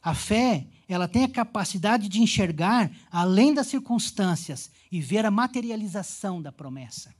[0.00, 6.40] A fé, ela tem a capacidade de enxergar além das circunstâncias e ver a materialização
[6.40, 7.12] da promessa.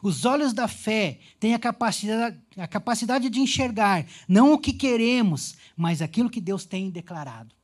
[0.00, 5.56] Os olhos da fé têm a capacidade, a capacidade de enxergar não o que queremos,
[5.76, 7.54] mas aquilo que Deus tem declarado.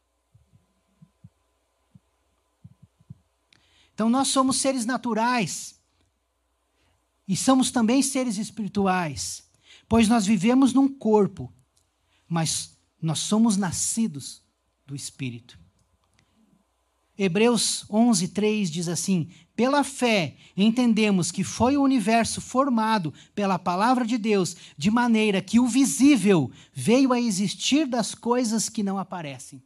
[3.95, 5.81] Então, nós somos seres naturais
[7.27, 9.43] e somos também seres espirituais.
[9.89, 11.53] Pois nós vivemos num corpo,
[12.29, 14.43] mas nós somos nascidos
[14.87, 15.59] do Espírito.
[17.17, 24.07] Hebreus 11, 3 diz assim: Pela fé entendemos que foi o universo formado pela palavra
[24.07, 29.61] de Deus, de maneira que o visível veio a existir das coisas que não aparecem.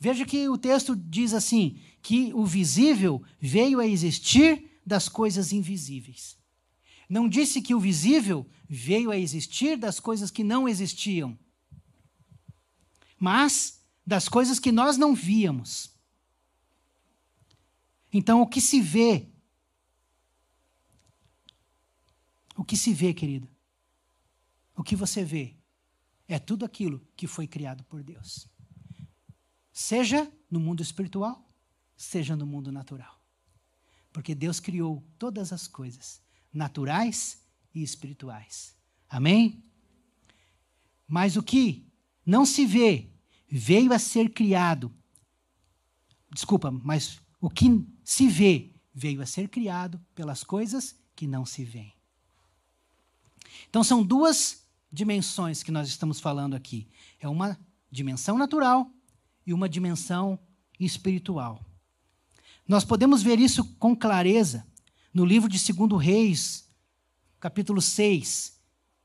[0.00, 6.36] Veja que o texto diz assim: que o visível veio a existir das coisas invisíveis.
[7.08, 11.38] Não disse que o visível veio a existir das coisas que não existiam,
[13.16, 15.96] mas das coisas que nós não víamos.
[18.12, 19.28] Então, o que se vê,
[22.56, 23.48] o que se vê, querido,
[24.74, 25.56] o que você vê,
[26.26, 28.48] é tudo aquilo que foi criado por Deus.
[29.72, 31.48] Seja no mundo espiritual,
[31.96, 33.20] seja no mundo natural.
[34.12, 36.20] Porque Deus criou todas as coisas
[36.52, 37.42] naturais
[37.74, 38.76] e espirituais.
[39.08, 39.64] Amém?
[41.06, 41.86] Mas o que
[42.24, 43.10] não se vê
[43.48, 44.94] veio a ser criado.
[46.30, 51.64] Desculpa, mas o que se vê veio a ser criado pelas coisas que não se
[51.64, 51.92] veem.
[53.68, 56.88] Então são duas dimensões que nós estamos falando aqui.
[57.20, 57.58] É uma
[57.90, 58.90] dimensão natural
[59.46, 60.38] e uma dimensão
[60.78, 61.64] espiritual.
[62.66, 64.66] Nós podemos ver isso com clareza
[65.12, 66.68] no livro de 2 Reis,
[67.40, 68.58] capítulo 6,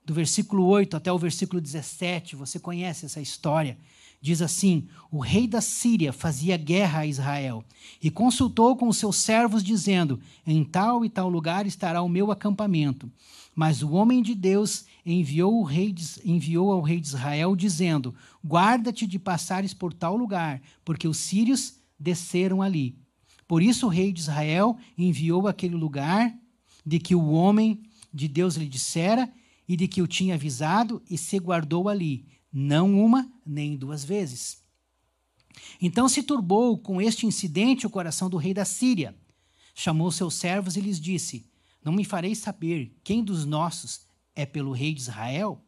[0.06, 3.78] do versículo 8 até o versículo 17, você conhece essa história.
[4.24, 7.62] Diz assim: O rei da Síria fazia guerra a Israel
[8.02, 10.18] e consultou com os seus servos, dizendo:
[10.48, 13.12] Em tal e tal lugar estará o meu acampamento.
[13.54, 19.20] Mas o homem de Deus enviou, de, enviou ao rei de Israel, dizendo: Guarda-te de
[19.20, 22.98] passares por tal lugar, porque os sírios desceram ali.
[23.46, 26.34] Por isso o rei de Israel enviou aquele lugar
[26.86, 29.30] de que o homem de Deus lhe dissera
[29.68, 34.62] e de que o tinha avisado e se guardou ali, não uma nem duas vezes.
[35.82, 39.16] Então se turbou com este incidente o coração do rei da Síria.
[39.74, 41.50] Chamou seus servos e lhes disse:
[41.84, 44.02] Não me fareis saber quem dos nossos
[44.36, 45.64] é pelo rei de Israel?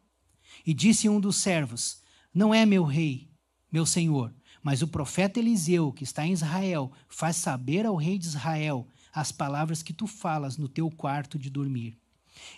[0.64, 3.28] E disse um dos servos: Não é meu rei,
[3.70, 4.32] meu senhor,
[4.62, 9.32] mas o profeta Eliseu, que está em Israel, faz saber ao rei de Israel as
[9.32, 11.98] palavras que tu falas no teu quarto de dormir.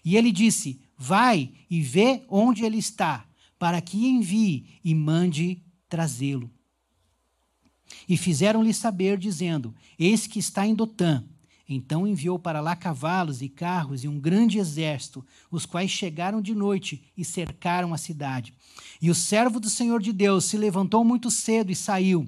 [0.04, 3.27] E ele disse: Vai e vê onde ele está,
[3.58, 6.50] para que envie e mande trazê-lo.
[8.08, 11.24] E fizeram-lhe saber, dizendo: Eis que está em Dotã.
[11.68, 16.54] Então enviou para lá cavalos e carros e um grande exército, os quais chegaram de
[16.54, 18.54] noite e cercaram a cidade.
[19.02, 22.26] E o servo do Senhor de Deus se levantou muito cedo e saiu.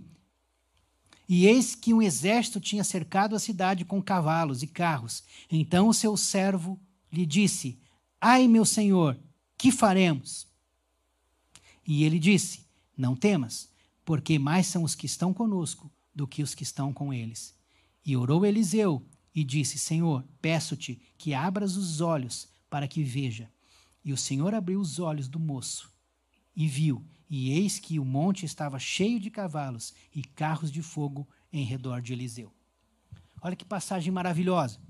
[1.26, 5.22] E eis que um exército tinha cercado a cidade com cavalos e carros.
[5.50, 6.78] Então o seu servo
[7.10, 7.78] lhe disse:
[8.20, 9.18] Ai, meu senhor,
[9.56, 10.49] que faremos?
[11.92, 13.68] E ele disse: Não temas,
[14.04, 17.52] porque mais são os que estão conosco do que os que estão com eles.
[18.06, 23.50] E orou Eliseu e disse: Senhor, peço-te que abras os olhos para que veja.
[24.04, 25.92] E o Senhor abriu os olhos do moço
[26.54, 31.28] e viu, e eis que o monte estava cheio de cavalos e carros de fogo
[31.52, 32.52] em redor de Eliseu.
[33.42, 34.80] Olha que passagem maravilhosa.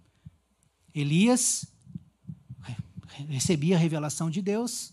[0.94, 1.64] Elias
[3.26, 4.92] recebia a revelação de Deus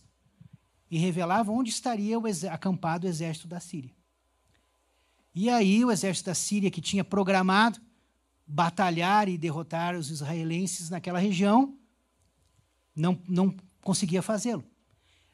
[0.90, 2.18] e revelava onde estaria
[2.52, 3.92] acampado o exército da Síria.
[5.34, 7.80] E aí o exército da Síria, que tinha programado
[8.48, 11.78] batalhar e derrotar os israelenses naquela região,
[12.96, 14.64] não, não conseguia fazê-lo.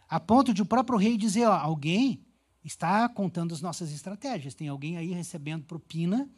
[0.10, 2.26] A ponto de o próprio rei dizer: ó, alguém
[2.64, 6.30] está contando as nossas estratégias, tem alguém aí recebendo propina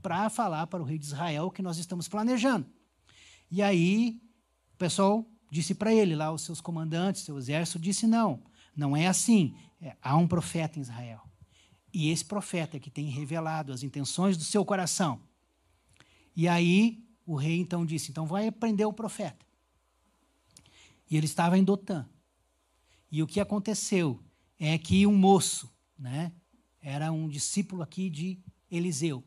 [0.00, 2.66] para falar para o rei de Israel que nós estamos planejando.
[3.50, 4.20] E aí
[4.74, 8.40] o pessoal disse para ele, lá os seus comandantes, seu exército, disse: não,
[8.76, 9.54] não é assim.
[9.80, 11.20] É, há um profeta em Israel.
[11.92, 15.20] E esse profeta que tem revelado as intenções do seu coração.
[16.36, 19.44] E aí o rei então disse: então vai prender o profeta.
[21.10, 22.08] E ele estava em Dotã.
[23.10, 24.22] E o que aconteceu
[24.58, 25.68] é que um moço,
[25.98, 26.32] né,
[26.80, 28.38] era um discípulo aqui de
[28.70, 29.24] Eliseu,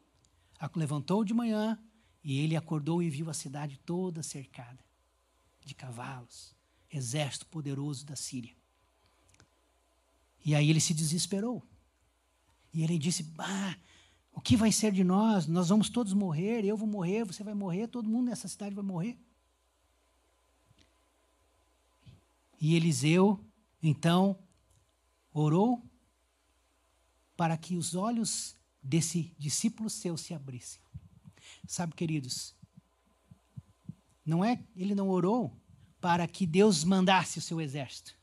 [0.76, 1.78] levantou de manhã
[2.24, 4.80] e ele acordou e viu a cidade toda cercada
[5.66, 6.56] de cavalos,
[6.90, 8.56] exército poderoso da Síria.
[10.46, 11.64] E aí ele se desesperou.
[12.74, 13.78] E ele disse: bah,
[14.34, 15.48] o que vai ser de nós?
[15.48, 18.84] Nós vamos todos morrer, eu vou morrer, você vai morrer, todo mundo nessa cidade vai
[18.84, 19.18] morrer.
[22.60, 23.44] E Eliseu,
[23.82, 24.40] então,
[25.34, 25.84] orou
[27.36, 30.82] para que os olhos desse discípulo seu se abrissem.
[31.68, 32.56] Sabe, queridos,
[34.26, 35.54] não é, ele não orou
[36.00, 38.16] para que Deus mandasse o seu exército,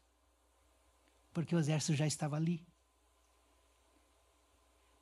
[1.33, 2.65] porque o exército já estava ali.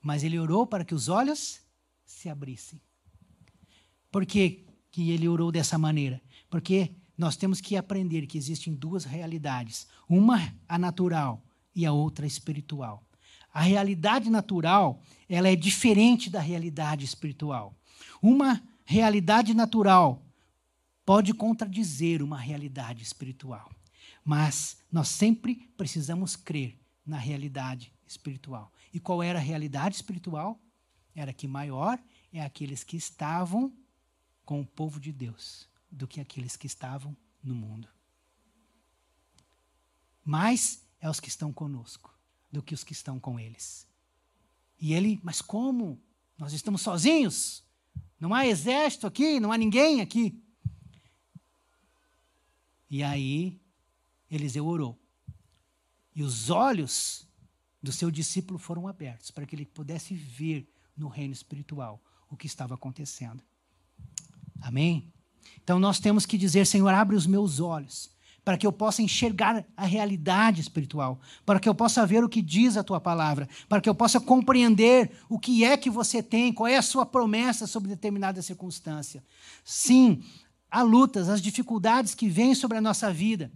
[0.03, 1.61] Mas ele orou para que os olhos
[2.05, 2.81] se abrissem.
[4.11, 6.21] Por que, que ele orou dessa maneira?
[6.49, 11.43] Porque nós temos que aprender que existem duas realidades: uma a natural
[11.75, 13.05] e a outra a espiritual.
[13.53, 17.75] A realidade natural ela é diferente da realidade espiritual.
[18.23, 20.23] Uma realidade natural
[21.05, 23.71] pode contradizer uma realidade espiritual,
[24.29, 28.71] mas nós sempre precisamos crer na realidade espiritual.
[28.93, 30.61] E qual era a realidade espiritual?
[31.15, 31.99] Era que maior
[32.31, 33.73] é aqueles que estavam
[34.45, 37.89] com o povo de Deus do que aqueles que estavam no mundo.
[40.23, 42.15] Mais é os que estão conosco
[42.53, 43.89] do que os que estão com eles.
[44.79, 45.99] E ele, mas como?
[46.37, 47.65] Nós estamos sozinhos?
[48.21, 50.39] Não há exército aqui, não há ninguém aqui.
[52.91, 53.59] E aí,
[54.31, 54.99] Eliseu orou.
[56.15, 57.27] E os olhos
[57.83, 62.47] do seu discípulo foram abertos para que ele pudesse ver no reino espiritual o que
[62.47, 63.43] estava acontecendo.
[64.61, 65.13] Amém?
[65.63, 68.11] Então nós temos que dizer: Senhor, abre os meus olhos
[68.49, 72.41] para que eu possa enxergar a realidade espiritual, para que eu possa ver o que
[72.41, 76.51] diz a tua palavra, para que eu possa compreender o que é que você tem,
[76.51, 79.23] qual é a sua promessa sobre determinada circunstância.
[79.63, 80.23] Sim,
[80.71, 83.53] há lutas, as dificuldades que vêm sobre a nossa vida,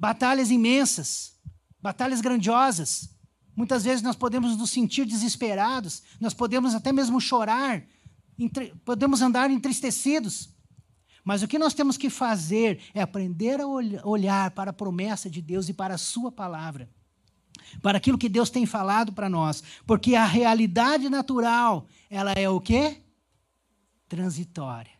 [0.00, 1.38] batalhas imensas,
[1.80, 3.14] batalhas grandiosas.
[3.54, 7.84] Muitas vezes nós podemos nos sentir desesperados, nós podemos até mesmo chorar,
[8.82, 10.48] podemos andar entristecidos.
[11.22, 15.42] Mas o que nós temos que fazer é aprender a olhar para a promessa de
[15.42, 16.88] Deus e para a Sua palavra,
[17.82, 22.58] para aquilo que Deus tem falado para nós, porque a realidade natural, ela é o
[22.58, 23.02] quê?
[24.08, 24.92] Transitória.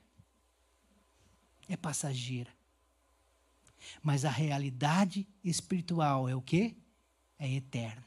[1.67, 2.60] É passageira.
[4.03, 6.77] Mas a realidade espiritual é o quê?
[7.39, 8.07] É eterna.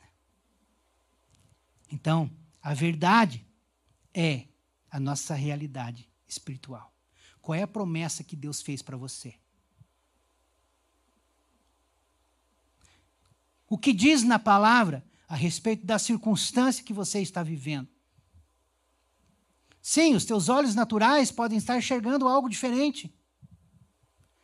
[1.92, 2.30] Então,
[2.62, 3.46] a verdade
[4.14, 4.48] é
[4.90, 6.94] a nossa realidade espiritual.
[7.42, 9.36] Qual é a promessa que Deus fez para você?
[13.68, 17.88] O que diz na palavra a respeito da circunstância que você está vivendo?
[19.82, 23.14] Sim, os teus olhos naturais podem estar enxergando algo diferente.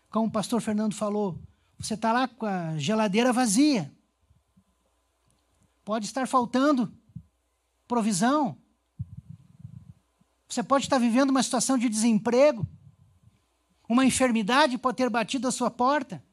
[0.09, 1.39] Como o pastor Fernando falou,
[1.77, 3.93] você está lá com a geladeira vazia.
[5.85, 6.93] Pode estar faltando
[7.87, 8.57] provisão.
[10.47, 12.67] Você pode estar vivendo uma situação de desemprego.
[13.87, 16.23] Uma enfermidade pode ter batido a sua porta.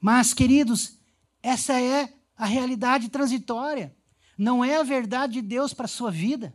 [0.00, 0.98] Mas, queridos,
[1.42, 3.96] essa é a realidade transitória.
[4.38, 6.54] Não é a verdade de Deus para a sua vida.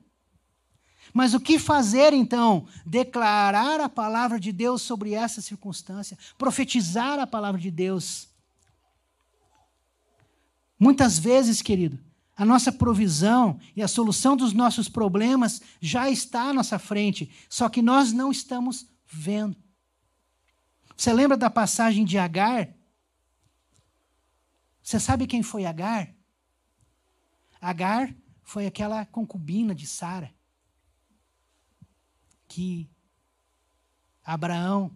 [1.13, 2.67] Mas o que fazer então?
[2.85, 8.29] Declarar a palavra de Deus sobre essa circunstância, profetizar a palavra de Deus.
[10.79, 11.99] Muitas vezes, querido,
[12.35, 17.67] a nossa provisão e a solução dos nossos problemas já está à nossa frente, só
[17.69, 19.55] que nós não estamos vendo.
[20.95, 22.69] Você lembra da passagem de Agar?
[24.81, 26.09] Você sabe quem foi Agar?
[27.59, 30.33] Agar foi aquela concubina de Sara
[32.51, 32.89] que
[34.25, 34.91] Abraão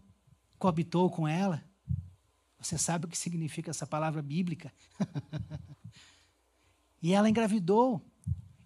[0.59, 1.63] coabitou com ela.
[2.59, 4.73] Você sabe o que significa essa palavra bíblica?
[7.01, 8.05] e ela engravidou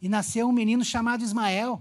[0.02, 1.80] e nasceu um menino chamado Ismael.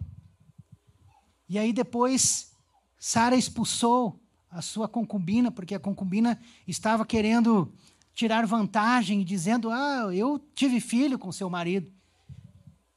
[1.49, 2.53] E aí depois
[2.99, 7.73] Sara expulsou a sua concubina, porque a concubina estava querendo
[8.13, 11.91] tirar vantagem, dizendo: Ah, eu tive filho com seu marido,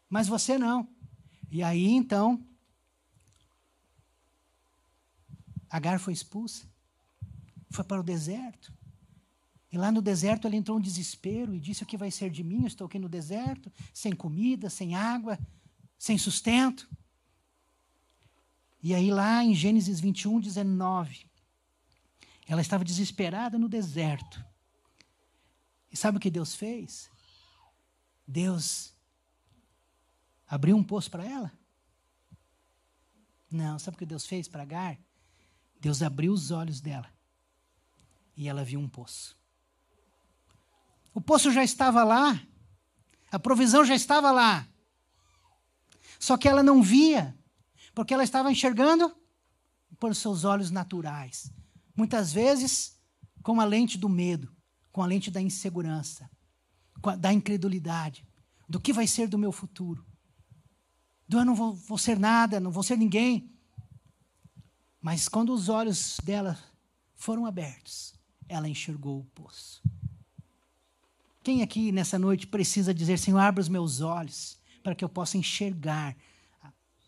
[0.10, 0.86] mas você não.
[1.50, 2.46] E aí então,
[5.72, 6.68] Agar foi expulsa,
[7.70, 8.74] foi para o deserto.
[9.72, 12.44] E lá no deserto ela entrou em desespero e disse: O que vai ser de
[12.44, 12.64] mim?
[12.64, 15.40] Eu estou aqui no deserto, sem comida, sem água,
[15.98, 16.90] sem sustento.
[18.84, 21.26] E aí, lá em Gênesis 21, 19,
[22.48, 24.44] ela estava desesperada no deserto.
[25.90, 27.10] E sabe o que Deus fez?
[28.28, 28.94] Deus
[30.48, 31.52] abriu um poço para ela?
[33.50, 34.98] Não, sabe o que Deus fez para Agar?
[35.82, 37.12] Deus abriu os olhos dela
[38.38, 39.36] e ela viu um poço.
[41.14, 42.42] O poço já estava lá,
[43.32, 44.68] a provisão já estava lá.
[46.20, 47.36] Só que ela não via,
[47.96, 49.14] porque ela estava enxergando
[50.00, 51.52] por seus olhos naturais.
[51.96, 52.98] Muitas vezes
[53.42, 54.56] com a lente do medo,
[54.92, 56.30] com a lente da insegurança,
[57.20, 58.26] da incredulidade,
[58.70, 60.06] do que vai ser do meu futuro.
[61.28, 63.51] Do eu não vou, vou ser nada, não vou ser ninguém.
[65.02, 66.58] Mas quando os olhos dela
[67.16, 68.14] foram abertos,
[68.48, 69.82] ela enxergou o poço.
[71.44, 75.38] Quem aqui nessa noite precisa dizer, Senhor, abra os meus olhos para que eu possa
[75.38, 76.16] enxergar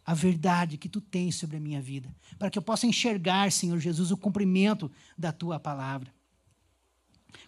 [0.05, 3.79] a verdade que tu tens sobre a minha vida, para que eu possa enxergar, Senhor
[3.79, 6.13] Jesus, o cumprimento da tua palavra.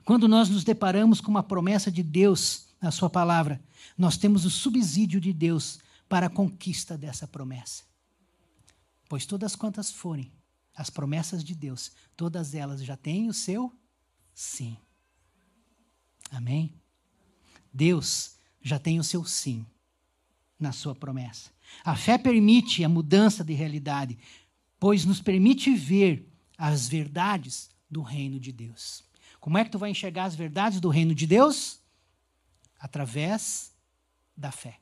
[0.06, 3.60] Quando nós nos deparamos com uma promessa de Deus na sua palavra,
[3.98, 7.84] nós temos o subsídio de Deus para a conquista dessa promessa.
[9.08, 10.32] Pois todas quantas forem
[10.76, 13.74] as promessas de Deus, todas elas já têm o seu
[14.34, 14.78] sim.
[16.32, 16.74] Amém?
[17.74, 19.66] Deus já tem o seu sim
[20.60, 21.52] na sua promessa.
[21.84, 24.18] A fé permite a mudança de realidade,
[24.80, 26.28] pois nos permite ver
[26.58, 29.04] as verdades do reino de Deus.
[29.40, 31.80] Como é que tu vai enxergar as verdades do reino de Deus?
[32.80, 33.74] Através
[34.36, 34.80] da fé.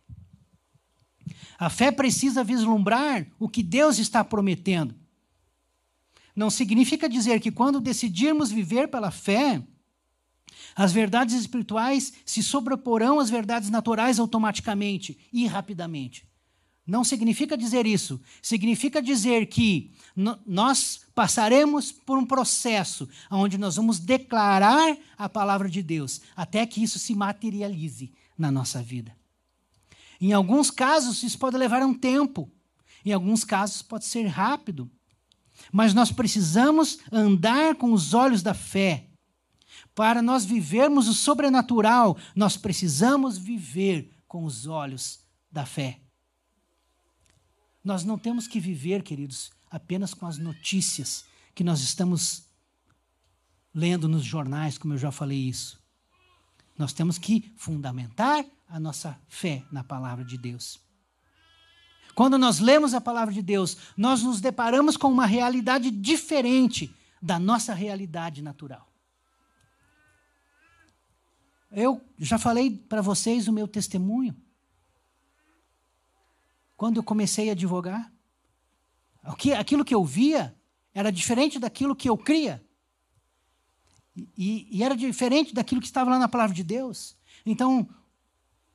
[1.63, 4.93] A fé precisa vislumbrar o que Deus está prometendo.
[6.35, 9.63] Não significa dizer que quando decidirmos viver pela fé,
[10.75, 16.27] as verdades espirituais se sobreporão às verdades naturais automaticamente e rapidamente.
[16.85, 18.19] Não significa dizer isso.
[18.41, 19.93] Significa dizer que
[20.45, 26.83] nós passaremos por um processo onde nós vamos declarar a palavra de Deus até que
[26.83, 29.22] isso se materialize na nossa vida.
[30.23, 32.49] Em alguns casos, isso pode levar um tempo.
[33.03, 34.89] Em alguns casos, pode ser rápido.
[35.69, 39.09] Mas nós precisamos andar com os olhos da fé
[39.93, 45.19] para nós vivermos o sobrenatural, nós precisamos viver com os olhos
[45.51, 45.99] da fé.
[47.83, 52.45] Nós não temos que viver, queridos, apenas com as notícias que nós estamos
[53.75, 55.82] lendo nos jornais, como eu já falei isso.
[56.77, 60.79] Nós temos que fundamentar a nossa fé na palavra de Deus.
[62.15, 67.39] Quando nós lemos a palavra de Deus, nós nos deparamos com uma realidade diferente da
[67.39, 68.87] nossa realidade natural.
[71.71, 74.35] Eu já falei para vocês o meu testemunho.
[76.77, 78.11] Quando eu comecei a advogar,
[79.57, 80.55] aquilo que eu via
[80.93, 82.63] era diferente daquilo que eu cria.
[84.15, 87.15] E, e, era diferente daquilo que estava lá na palavra de Deus.
[87.45, 87.87] Então,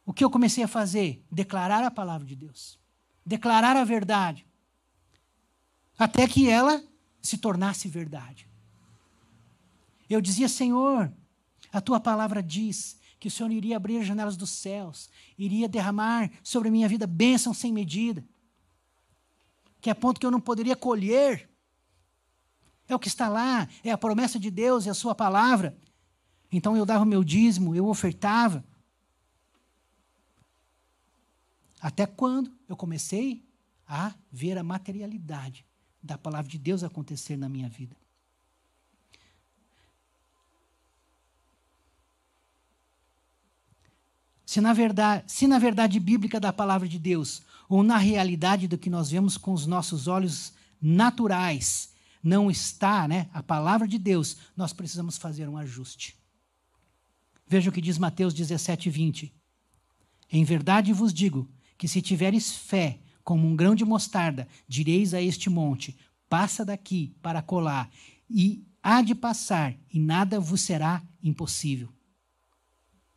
[0.05, 1.25] o que eu comecei a fazer?
[1.31, 2.79] Declarar a palavra de Deus.
[3.25, 4.45] Declarar a verdade.
[5.97, 6.83] Até que ela
[7.23, 8.49] se tornasse verdade.
[10.09, 11.13] Eu dizia, Senhor,
[11.73, 16.31] a tua palavra diz que o Senhor iria abrir as janelas dos céus, iria derramar
[16.43, 18.25] sobre a minha vida bênção sem medida,
[19.81, 21.49] que é ponto que eu não poderia colher.
[22.89, 25.77] É o que está lá, é a promessa de Deus, é a sua palavra.
[26.51, 28.65] Então eu dava o meu dízimo, eu ofertava.
[31.81, 33.45] Até quando eu comecei
[33.87, 35.65] a ver a materialidade
[36.03, 37.97] da palavra de Deus acontecer na minha vida.
[44.49, 48.79] se na verdade, se na verdade bíblica da palavra de Deus, ou na realidade do
[48.79, 51.91] que nós vemos com os nossos olhos naturais,
[52.29, 56.17] não está, né, a palavra de Deus, nós precisamos fazer um ajuste.
[57.47, 59.35] Veja o que diz Mateus 17, 20.
[60.31, 65.23] Em verdade vos digo que se tiveres fé como um grão de mostarda, direis a
[65.23, 65.97] este monte:
[66.29, 67.91] passa daqui para colar,
[68.29, 71.89] e há de passar, e nada vos será impossível.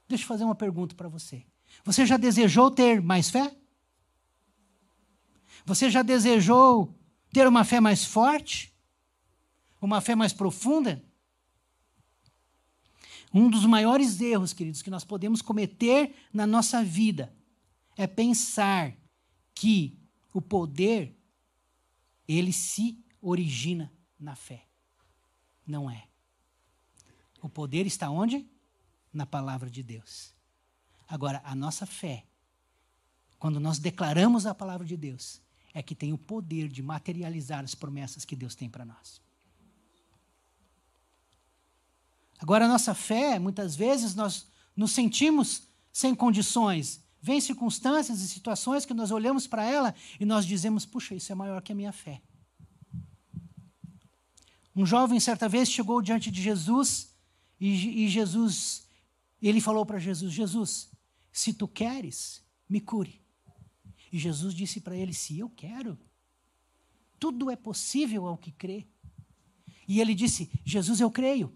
[0.08, 1.46] Deixa eu fazer uma pergunta para você.
[1.84, 3.56] Você já desejou ter mais fé?
[5.66, 6.98] Você já desejou
[7.32, 8.71] ter uma fé mais forte?
[9.82, 11.04] Uma fé mais profunda?
[13.34, 17.34] Um dos maiores erros, queridos, que nós podemos cometer na nossa vida
[17.98, 18.96] é pensar
[19.54, 20.00] que
[20.34, 21.18] o poder
[22.28, 24.68] ele se origina na fé.
[25.66, 26.08] Não é.
[27.42, 28.48] O poder está onde?
[29.14, 30.34] na palavra de Deus.
[31.08, 32.26] Agora, a nossa fé,
[33.38, 35.42] quando nós declaramos a palavra de Deus,
[35.74, 39.22] é que tem o poder de materializar as promessas que Deus tem para nós.
[42.42, 45.64] Agora, a nossa fé, muitas vezes, nós nos sentimos
[45.94, 47.00] sem condições.
[47.22, 51.36] Vem circunstâncias e situações que nós olhamos para ela e nós dizemos: puxa, isso é
[51.36, 52.20] maior que a minha fé.
[54.76, 57.14] Um jovem, certa vez, chegou diante de Jesus
[57.60, 58.90] e, e Jesus
[59.40, 60.90] ele falou para Jesus: Jesus,
[61.32, 63.22] se tu queres, me cure.
[64.12, 65.96] E Jesus disse para ele: Se eu quero,
[67.20, 68.88] tudo é possível ao que crê.
[69.88, 71.54] E ele disse: Jesus, eu creio,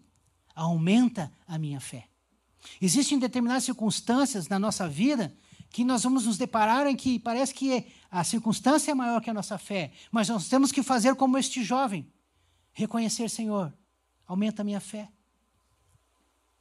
[0.55, 2.07] aumenta a minha fé.
[2.81, 5.35] Existem determinadas circunstâncias na nossa vida
[5.69, 9.33] que nós vamos nos deparar em que parece que a circunstância é maior que a
[9.33, 12.11] nossa fé, mas nós temos que fazer como este jovem:
[12.73, 13.73] reconhecer, Senhor,
[14.25, 15.09] aumenta a minha fé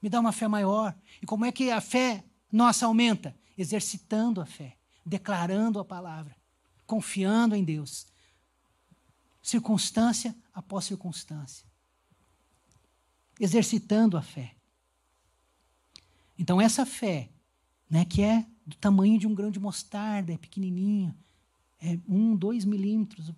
[0.05, 0.95] me dá uma fé maior.
[1.23, 2.23] E como é que a fé
[2.53, 3.35] nossa aumenta?
[3.57, 6.37] Exercitando a fé, declarando a palavra,
[6.85, 8.07] confiando em Deus.
[9.41, 11.67] Circunstância após circunstância.
[13.39, 14.55] Exercitando a fé.
[16.39, 17.31] Então, essa fé,
[17.89, 21.15] né, que é do tamanho de um grão de mostarda, é pequenininho,
[21.81, 23.31] é um, dois milímetros.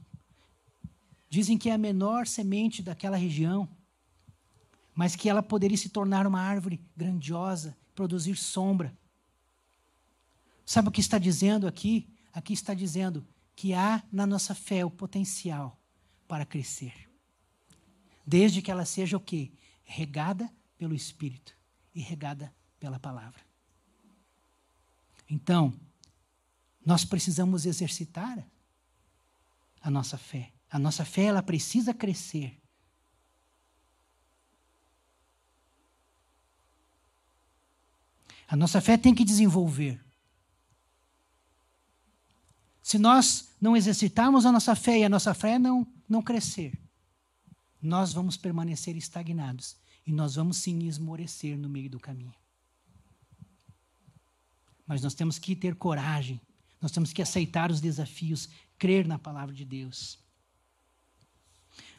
[1.28, 3.68] Dizem que é a menor semente daquela região
[4.96, 8.96] mas que ela poderia se tornar uma árvore grandiosa, produzir sombra.
[10.64, 12.08] Sabe o que está dizendo aqui?
[12.32, 13.24] Aqui está dizendo
[13.54, 15.78] que há na nossa fé o potencial
[16.26, 16.94] para crescer.
[18.26, 19.52] Desde que ela seja o quê?
[19.86, 21.56] Regada pelo Espírito
[21.94, 23.40] e regada pela palavra.
[25.30, 25.72] Então,
[26.84, 28.46] nós precisamos exercitar
[29.80, 30.52] a nossa fé.
[30.70, 32.60] A nossa fé ela precisa crescer
[38.48, 40.00] A nossa fé tem que desenvolver.
[42.82, 46.78] Se nós não exercitarmos a nossa fé e a nossa fé não, não crescer,
[47.80, 52.34] nós vamos permanecer estagnados e nós vamos sim esmorecer no meio do caminho.
[54.86, 56.40] Mas nós temos que ter coragem,
[56.80, 58.48] nós temos que aceitar os desafios,
[58.78, 60.18] crer na palavra de Deus.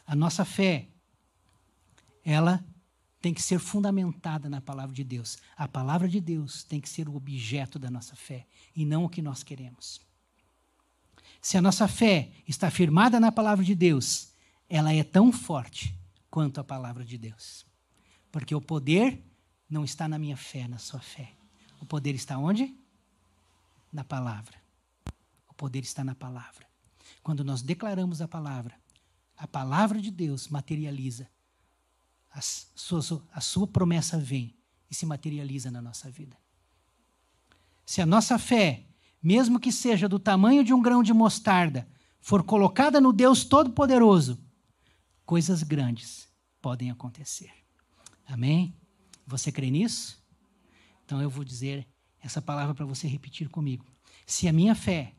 [0.06, 0.88] A nossa fé,
[2.24, 2.64] ela
[3.22, 5.38] tem que ser fundamentada na palavra de Deus.
[5.58, 9.10] A palavra de Deus tem que ser o objeto da nossa fé e não o
[9.10, 10.00] que nós queremos.
[11.42, 14.27] Se a nossa fé está firmada na palavra de Deus,
[14.70, 15.98] ela é tão forte
[16.30, 17.66] quanto a palavra de Deus.
[18.32, 19.24] Porque o poder
[19.70, 21.34] não está na minha fé, na sua fé.
[21.80, 22.76] O poder está onde?
[23.92, 24.58] Na palavra.
[25.48, 26.68] O poder está na palavra.
[27.24, 28.76] Quando nós declaramos a palavra,
[29.36, 31.30] a palavra de Deus materializa
[32.32, 33.02] a sua,
[33.32, 34.56] a sua promessa vem
[34.90, 36.38] e se materializa na nossa vida.
[37.86, 38.86] Se a nossa fé,
[39.22, 41.88] mesmo que seja do tamanho de um grão de mostarda,
[42.20, 44.40] for colocada no Deus Todo-Poderoso,
[45.28, 46.30] coisas grandes
[46.62, 47.52] podem acontecer.
[48.26, 48.74] Amém?
[49.26, 50.24] Você crê nisso?
[51.04, 51.86] Então eu vou dizer
[52.22, 53.86] essa palavra para você repetir comigo.
[54.26, 55.14] Se a minha fé,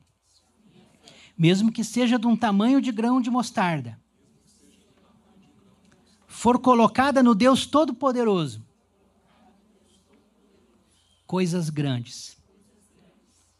[1.36, 4.00] mesmo que seja de um tamanho de grão de mostarda,
[6.26, 8.66] for colocada no Deus Todo-Poderoso,
[11.26, 12.34] coisas grandes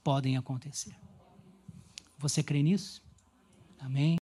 [0.02, 0.96] podem acontecer.
[2.16, 3.02] Você crê nisso?
[3.78, 4.16] Amém?